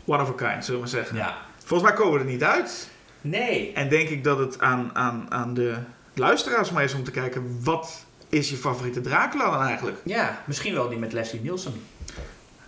[0.06, 1.18] One of a kind, zullen we zeggen.
[1.18, 1.38] Ja.
[1.66, 2.90] Volgens mij komen we er niet uit.
[3.22, 3.72] Nee.
[3.74, 5.76] En denk ik dat het aan, aan, aan de
[6.14, 7.60] luisteraars maar is om te kijken...
[7.64, 9.98] wat is je favoriete Dracula dan eigenlijk?
[10.04, 11.74] Ja, misschien wel die met Leslie Nielsen.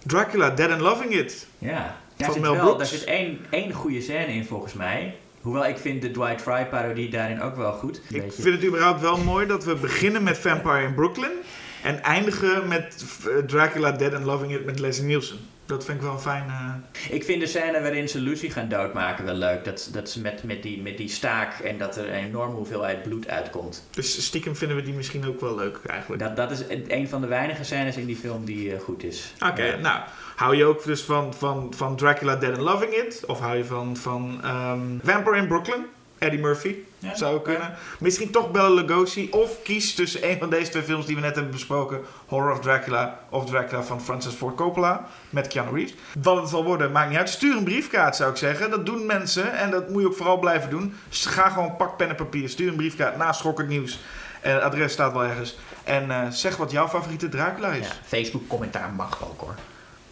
[0.04, 1.48] Dracula, Dead and Loving It.
[1.58, 1.78] Ja,
[2.16, 2.78] daar Van zit Mel wel, Brooks.
[2.78, 5.16] daar zit één, één goede scène in volgens mij.
[5.42, 8.02] Hoewel ik vind de Dwight Fry parodie daarin ook wel goed.
[8.10, 11.32] Ik Beetje- vind het überhaupt wel mooi dat we beginnen met Vampire in Brooklyn...
[11.84, 15.38] en eindigen met eh, Dracula, Dead and Loving It met Leslie Nielsen.
[15.68, 16.46] Dat vind ik wel een fijn...
[17.10, 19.66] Ik vind de scène waarin ze Lucy gaan doodmaken wel leuk.
[19.66, 23.04] Dat, dat ze met, met, die, met die staak en dat er een enorme hoeveelheid
[23.04, 23.88] bloed uitkomt.
[23.92, 26.22] Dus stiekem vinden we die misschien ook wel leuk eigenlijk.
[26.22, 29.34] Dat, dat is een van de weinige scènes in die film die eh, goed is.
[29.50, 29.76] Oké, Ja.
[29.76, 30.00] nou,
[30.36, 33.24] hou je ook dus van, van, van Dracula Dead and Loving It?
[33.26, 35.86] Of hou je van, van ehm, Vampire in Brooklyn?
[36.18, 36.76] Eddie Murphy,
[37.08, 37.74] Ja, zou kunnen.
[38.00, 39.30] Misschien toch Bela Lugosi.
[39.32, 42.02] Of kies tussen een van deze twee films die we net hebben besproken.
[42.26, 45.96] Horror of Dracula of Dracula van Francis Ford Coppola met Keanu Reeves.
[46.22, 47.30] Wat het zal worden, maakt niet uit.
[47.30, 48.70] Stuur een briefkaart zou ik zeggen.
[48.70, 50.94] Dat doen mensen en dat moet je ook vooral blijven doen.
[51.10, 52.50] Dus ga gewoon pak pen en papier.
[52.50, 54.00] Stuur een briefkaart na Schokkend Nieuws.
[54.42, 55.58] En het adres staat wel ergens.
[55.84, 57.88] En eh, zeg wat jouw favoriete Dracula is.
[57.88, 59.56] Ja, Facebook commentaar mag ook hoor.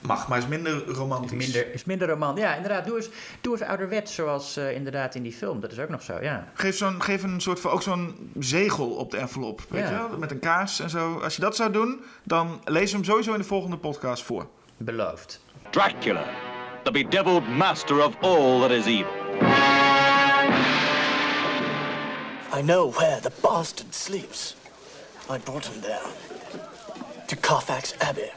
[0.07, 1.31] Mag, maar is minder Is romantisch.
[1.31, 2.35] minder, is minder roman.
[2.35, 2.85] Ja, inderdaad.
[2.85, 3.09] Doe eens,
[3.41, 5.59] doe eens ouderwets zoals eh, inderdaad in die film.
[5.59, 6.47] Dat is ook nog zo, ja.
[6.53, 9.89] Geef, zo'n, geef een soort van, ook zo'n zegel op de envelop, weet Ja.
[9.89, 10.17] je wel?
[10.17, 11.19] Met een kaars en zo.
[11.19, 14.47] Als je dat zou doen, dan lees hem sowieso in de volgende podcast voor.
[14.77, 15.39] Beloofd.
[15.69, 16.23] Dracula,
[16.83, 19.11] the bedeviled master of all that is evil.
[22.57, 24.55] I know where the bastard sleeps.
[25.31, 26.01] I brought him there.
[27.27, 28.31] To Carfax Abbey.